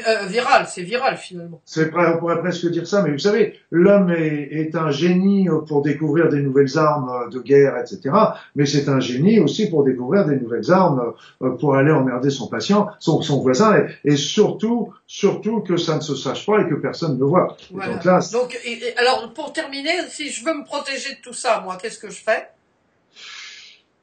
[0.08, 1.60] euh, viral, c'est viral finalement.
[1.64, 5.48] c'est vrai, on pourrait presque dire ça, mais vous savez, l'homme est, est un génie
[5.66, 8.14] pour découvrir des nouvelles armes de guerre, etc.
[8.54, 12.46] Mais c'est un génie aussi pour découvrir des nouvelles armes euh, pour aller emmerder son
[12.46, 16.68] patient, son, son voisin, et, et surtout, surtout que ça ne se sache pas et
[16.68, 17.56] que personne ne voit.
[17.62, 17.94] Et Voilà.
[17.94, 21.60] Donc là, Donc, et alors pour terminer, si je veux me protéger de tout ça,
[21.64, 22.46] moi, qu'est-ce que je fais?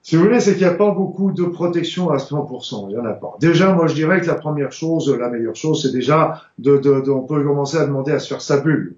[0.07, 2.87] Si vous voulez, c'est qu'il n'y a pas beaucoup de protection à 100%.
[2.89, 3.35] Il y en a pas.
[3.41, 7.01] Déjà, moi, je dirais que la première chose, la meilleure chose, c'est déjà de, de,
[7.01, 8.95] de- on peut commencer à demander à se faire sa bulle.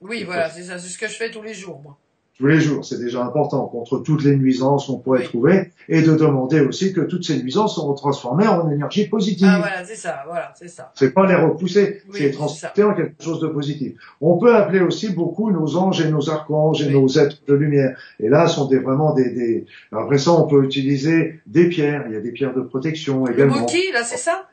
[0.00, 1.98] Oui, voilà, c'est ça, c'est ce que je fais tous les jours, moi.
[2.38, 2.84] Tous les jours.
[2.84, 7.00] C'est déjà important contre toutes les nuisances qu'on pourrait trouver et de demander aussi que
[7.02, 9.46] toutes ces nuisances seront transformées en énergie positive.
[9.50, 10.90] Ah voilà, c'est ça, voilà, c'est ça.
[10.94, 13.92] C'est pas les repousser, Oui, c'est les transformer en quelque chose de positif.
[14.20, 16.94] On peut appeler aussi beaucoup nos anges et nos archanges et Oui.
[16.94, 17.96] nos êtres de lumière.
[18.18, 22.04] Et là, sont des, vraiment des, des, après ça, on peut utiliser des pierres.
[22.08, 23.60] Il y a des pierres de protection Le également.
[23.60, 24.46] moki, là, c'est ça?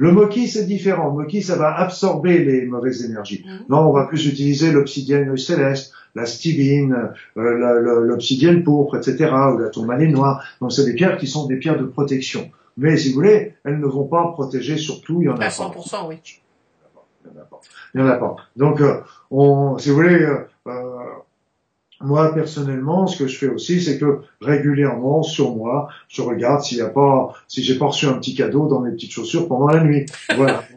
[0.00, 1.08] Le moki, c'est différent.
[1.08, 3.44] Le moki, ça va absorber les mauvaises énergies.
[3.44, 3.64] Mhm.
[3.68, 9.30] Non, on va plus utiliser l'obsidienne céleste, la stibine, euh, la- la- l'obsidienne pourpre, etc.,
[9.54, 10.42] ou la tourmaline noire.
[10.60, 12.48] Donc, c'est des pierres qui sont des pierres de protection.
[12.76, 15.38] Mais si vous voulez, elles ne vont pas protéger surtout, il y en a À
[15.38, 15.50] pas.
[15.50, 16.18] 100%, oui.
[17.24, 17.60] Il y en a pas.
[17.94, 18.36] Il y en a pas.
[18.56, 19.00] Donc, euh,
[19.32, 20.38] on, si vous voulez, euh,
[20.68, 20.72] euh,
[22.00, 26.78] moi personnellement, ce que je fais aussi, c'est que régulièrement sur moi, je regarde s'il
[26.78, 29.68] y a pas, si j'ai pas reçu un petit cadeau dans mes petites chaussures pendant
[29.68, 30.06] la nuit.
[30.36, 30.62] Voilà.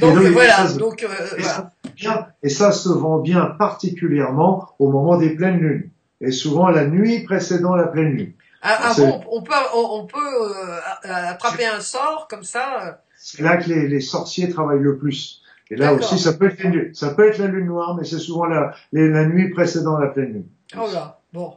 [0.00, 3.46] Donc donc, voilà, ça se- donc euh, Et ça, bien, et ça se vend bien
[3.58, 5.90] particulièrement au moment des pleines lunes.
[6.20, 8.32] Et souvent la nuit précédant la pleine lune.
[8.62, 12.86] Ah, ah bon, on peut, on, peut euh, attraper un sort comme ça.
[12.86, 15.41] euh, C'est là que les, les sorciers travaillent le plus.
[15.70, 18.04] Et là aussi, ça peut être la lune, ça peut être la lune noire, mais
[18.04, 20.46] c'est souvent la, nuit précédant la pleine lune.
[20.76, 21.56] Oh là, bon.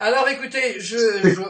[0.00, 1.42] Alors écoutez, je, je,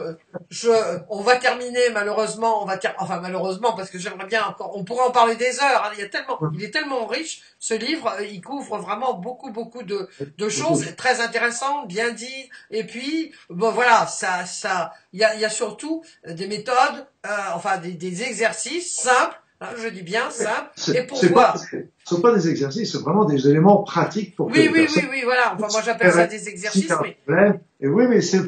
[0.51, 0.69] je,
[1.09, 4.83] on va terminer malheureusement, on va ter- enfin malheureusement parce que j'aimerais bien encore, on
[4.83, 5.83] pourrait en parler des heures.
[5.85, 9.15] hein, il y a tellement, il est tellement riche ce livre, euh, il couvre vraiment
[9.15, 12.49] beaucoup beaucoup de, de choses très intéressantes, bien dit.
[12.69, 17.07] Et puis bon voilà, ça, ça, il y a, il y a surtout des méthodes,
[17.25, 19.39] euh, enfin des, des exercices simples.
[19.63, 20.69] Hein, je dis bien simples.
[20.75, 24.87] C'est pas, ce sont pas des exercices, c'est vraiment des éléments pratiques pour Oui, oui,
[24.95, 25.53] oui, oui, voilà.
[25.55, 27.59] Enfin moi j'appelle ça des si exercices, mais problème.
[27.79, 28.39] Et oui, mais c'est,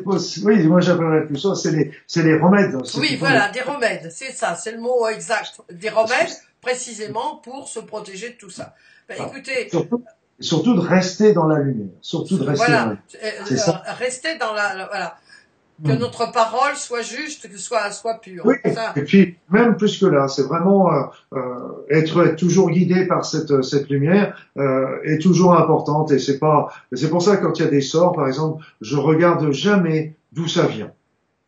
[0.43, 2.75] oui, moi j'appellerais plus ça, c'est les, c'est les remèdes.
[2.85, 5.61] C'est Oui, voilà, des remèdes, c'est ça, c'est le mot exact.
[5.71, 6.29] Des remèdes,
[6.61, 8.73] précisément, pour se protéger de tout ça.
[9.07, 9.27] Ben, Ah.
[9.29, 10.03] écoutez, Surtout,
[10.39, 11.89] surtout de rester dans la lumière.
[12.01, 13.33] Surtout de rester dans la voilà, lumière.
[13.41, 13.83] euh, C'est euh, ça.
[13.99, 15.17] restez dans la, la- voilà,
[15.83, 15.99] que Hmm.
[15.99, 18.45] notre parole soit juste, que soit, soit pure.
[18.45, 21.01] Oui, Ça, et puis même plus que là, c'est vraiment euh,
[21.33, 26.39] euh, être, être toujours guidé par cette, cette lumière euh, est toujours importante et c'est
[26.39, 29.51] pas c'est pour ça que quand il y a des sorts, par exemple, je regarde
[29.51, 30.91] jamais d'où ça vient.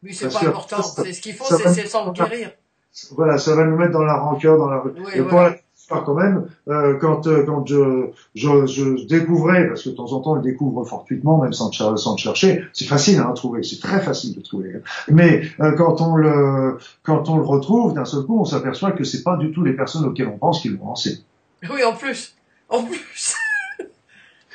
[0.03, 0.81] oui, c'est pas important.
[0.83, 2.51] C'est ce qu'il faut, c'est s'en guérir.
[3.11, 5.55] Voilà, ça va nous mettre dans la rancœur, dans la Oui, et voilà.
[5.87, 10.11] Histoire quand même, euh, quand euh, quand je, je je découvrais, parce que de temps
[10.11, 13.33] en temps on le découvre fortuitement, même sans, sans le chercher, c'est facile hein, à
[13.33, 14.81] trouver, c'est très facile de trouver.
[15.07, 19.05] Mais euh, quand on le quand on le retrouve, d'un seul coup, on s'aperçoit que
[19.05, 21.19] c'est pas du tout les personnes auxquelles on pense qui l'ont lancé.
[21.71, 22.35] Oui, en plus,
[22.67, 23.35] en plus.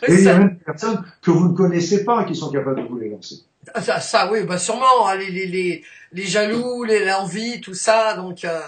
[0.07, 2.83] Et il y a même des personnes que vous ne connaissez pas qui sont capables
[2.83, 3.37] de vous les lancer.
[3.81, 8.17] ça, ça, oui, bah sûrement, hein, les, les, les, les jaloux, les l'envie, tout ça.
[8.17, 8.61] Donc, euh...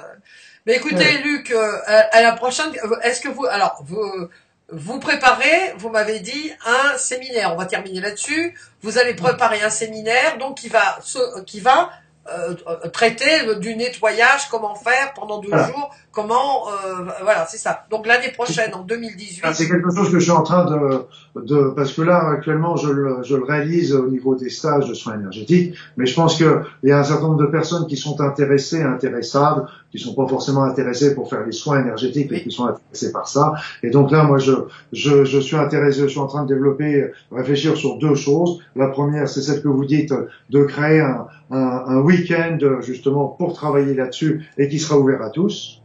[0.67, 1.23] mais écoutez, Ouais.
[1.25, 4.29] Luc, euh, à, à la prochaine, euh, est-ce que vous, alors, vous,
[4.71, 7.53] vous préparez, vous m'avez dit un séminaire.
[7.53, 8.59] On va terminer là-dessus.
[8.83, 11.91] Vous allez préparer un séminaire, donc qui va, se- qui va
[12.33, 15.67] euh, euh, traiter du nettoyage, comment faire pendant deux Voilà.
[15.67, 17.85] jours, comment, euh, voilà, c'est ça.
[17.91, 19.41] Donc l'année prochaine, en 2018.
[19.45, 22.77] Ah, C'est quelque chose que je suis en train de, de parce que là actuellement
[22.77, 26.37] je le, je le réalise au niveau des stages de soins énergétiques, mais je pense
[26.37, 26.51] qu'il
[26.85, 30.65] y a un certain nombre de personnes qui sont intéressées, intéressables, qui sont pas forcément
[30.65, 33.55] intéressées pour faire les soins énergétiques, mais qui sont intéressées par ça.
[33.83, 34.53] Et donc là, moi, je,
[34.93, 38.61] je, je suis intéressé, je suis en train de développer, réfléchir sur deux choses.
[38.75, 40.13] La première, c'est celle que vous dites,
[40.51, 45.31] de créer un, un, un week-end justement pour travailler là-dessus et qui sera ouvert à
[45.31, 45.81] tous.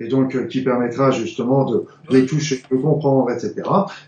[0.00, 3.54] Et donc euh, qui permettra justement de, de toucher, de comprendre, etc.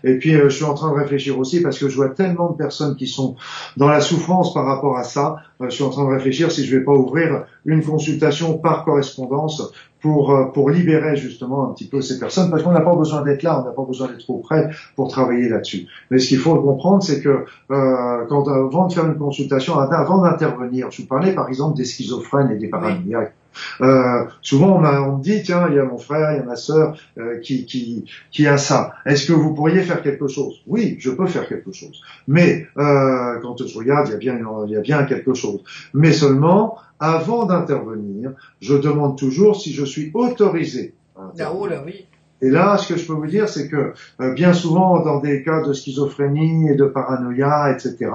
[0.03, 2.51] Et puis euh, je suis en train de réfléchir aussi parce que je vois tellement
[2.51, 3.35] de personnes qui sont
[3.77, 5.37] dans la souffrance par rapport à ça.
[5.59, 9.71] je suis en train de réfléchir si je vais pas ouvrir une consultation par correspondance
[10.01, 13.23] pour, euh, pour libérer justement un petit peu ces personnes, parce qu'on n'a pas besoin
[13.23, 15.87] d'être là, on n'a pas besoin d'être trop près pour travailler là-dessus.
[16.11, 20.21] Mais ce qu'il faut comprendre, c'est que euh, quand avant de faire une consultation, avant
[20.21, 23.33] d'intervenir, je vous parlais par exemple des schizophrènes et des paranoïaques.
[23.81, 26.43] Euh, souvent, on, on, me dit, tiens, il y a mon frère, il y a
[26.43, 28.93] ma sœur euh, qui, qui, qui a ça.
[29.05, 30.61] Est-ce que vous pourriez faire quelque chose?
[30.67, 32.01] Oui, je peux faire quelque chose.
[32.27, 35.63] Mais euh, quand je regarde, il y a bien, il y a bien quelque chose.
[35.93, 38.31] Mais seulement, avant d'intervenir,
[38.61, 40.93] je demande toujours si je suis autorisé.
[41.15, 42.05] Ah, oh là, oui.
[42.41, 45.43] Et là, ce que je peux vous dire, c'est que euh, bien souvent, dans des
[45.43, 48.11] cas de schizophrénie et de paranoïa, etc.,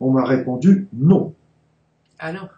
[0.00, 1.34] on m'a répondu non.
[2.18, 2.48] Ah non.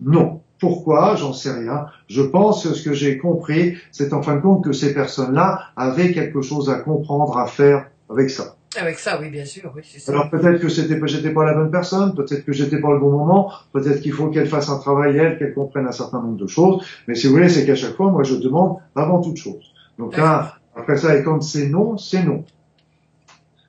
[0.00, 0.40] Non.
[0.60, 1.14] Pourquoi?
[1.16, 1.86] J'en sais rien.
[2.08, 5.60] Je pense que ce que j'ai compris, c'est en fin de compte que ces personnes-là
[5.76, 8.56] avaient quelque chose à comprendre, à faire avec ça.
[8.76, 10.12] Avec ça, oui, bien sûr, oui, c'est ça.
[10.12, 13.10] Alors peut-être que c'était, j'étais pas la bonne personne, peut-être que j'étais pas le bon
[13.10, 16.46] moment, peut-être qu'il faut qu'elle fasse un travail elle, qu'elle comprenne un certain nombre de
[16.46, 16.84] choses.
[17.06, 19.72] Mais si vous voulez, c'est qu'à chaque fois, moi, je demande avant toute chose.
[19.98, 22.44] Donc là, après ça, et quand c'est non, c'est non.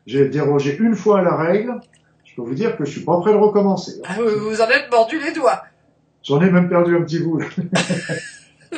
[0.06, 1.80] J'ai dérogé une fois à la règle.
[2.26, 4.02] Je peux vous dire que je suis pas prêt de recommencer.
[4.06, 5.62] Ah, vous en êtes mordu les doigts.
[6.30, 7.42] J'en ai même perdu un petit bout.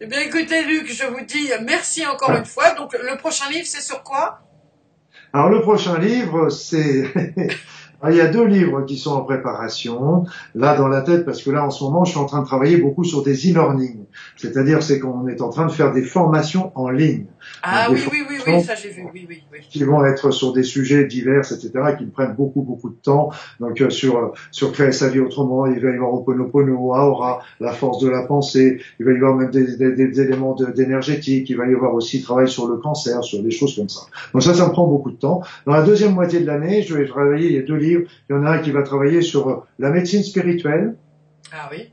[0.00, 2.74] eh bien, écoutez, Luc, je vous dis merci encore une fois.
[2.74, 4.40] Donc, le prochain livre, c'est sur quoi?
[5.32, 7.04] Alors le prochain livre, c'est
[8.08, 10.24] il y a deux livres qui sont en préparation,
[10.56, 12.46] là dans la tête, parce que là en ce moment, je suis en train de
[12.46, 14.06] travailler beaucoup sur des e-learning.
[14.36, 17.26] C'est-à-dire, c'est qu'on est en train de faire des formations en ligne.
[17.62, 19.58] Ah oui, oui, oui, oui, ça j'ai vu, oui, oui, oui.
[19.68, 23.30] Qui vont être sur des sujets divers, etc., qui me prennent beaucoup, beaucoup de temps.
[23.60, 27.42] Donc euh, sur euh, sur créer sa vie autrement, il va y avoir Oponopono, Aura,
[27.60, 28.80] la force de la pensée.
[28.98, 31.50] Il va y avoir même des, des, des éléments d'énergétique.
[31.50, 34.00] Il va y avoir aussi travail sur le cancer, sur des choses comme ça.
[34.32, 35.42] Donc ça, ça me prend beaucoup de temps.
[35.66, 37.46] Dans la deuxième moitié de l'année, je vais travailler.
[37.46, 38.08] Il y a deux livres.
[38.28, 40.96] Il y en a un qui va travailler sur euh, la médecine spirituelle.
[41.52, 41.90] Ah oui.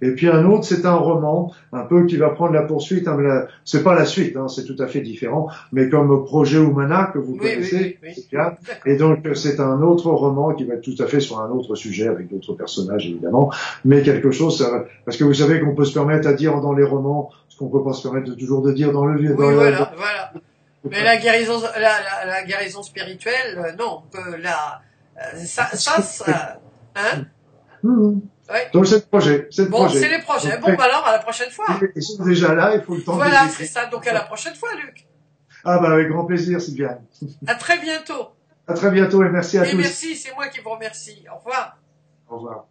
[0.00, 3.08] Et puis un autre, c'est un roman, un peu qui va prendre la poursuite.
[3.08, 7.10] Hein, c'est pas la suite, hein, c'est tout à fait différent, mais comme Projet Humana
[7.12, 7.98] que vous connaissez.
[8.86, 11.74] et donc c'est un autre roman qui va être tout à fait sur un autre
[11.74, 13.50] sujet avec d'autres personnages évidemment,
[13.84, 14.66] mais quelque chose
[15.04, 17.68] parce que vous savez qu'on peut se permettre à dire dans les romans ce qu'on
[17.68, 19.18] peut pas se permettre toujours de dire dans le.
[19.18, 20.32] Oui, voilà, voilà.
[20.88, 24.02] Mais la guérison, la, la, guérison spirituelle, euh, non,
[24.40, 24.80] la,
[25.16, 26.60] euh, ça, ça, ça,
[26.96, 27.24] hein?
[27.82, 28.20] Mmh.
[28.72, 29.48] Donc c'est le projet.
[29.50, 30.00] C'est le bon, projet.
[30.00, 30.58] c'est les projets.
[30.58, 31.66] Bon, bah alors à la prochaine fois.
[31.94, 33.86] Ils sont déjà là, il faut le temps Voilà, c'est ça.
[33.86, 35.06] Donc à la prochaine fois, Luc.
[35.64, 37.04] Ah bah avec grand plaisir, Sylviane.
[37.46, 38.28] À très bientôt.
[38.66, 39.76] À très bientôt et merci à et tous.
[39.76, 41.24] merci, c'est moi qui vous remercie.
[41.32, 41.78] Au revoir.
[42.28, 42.66] Au revoir.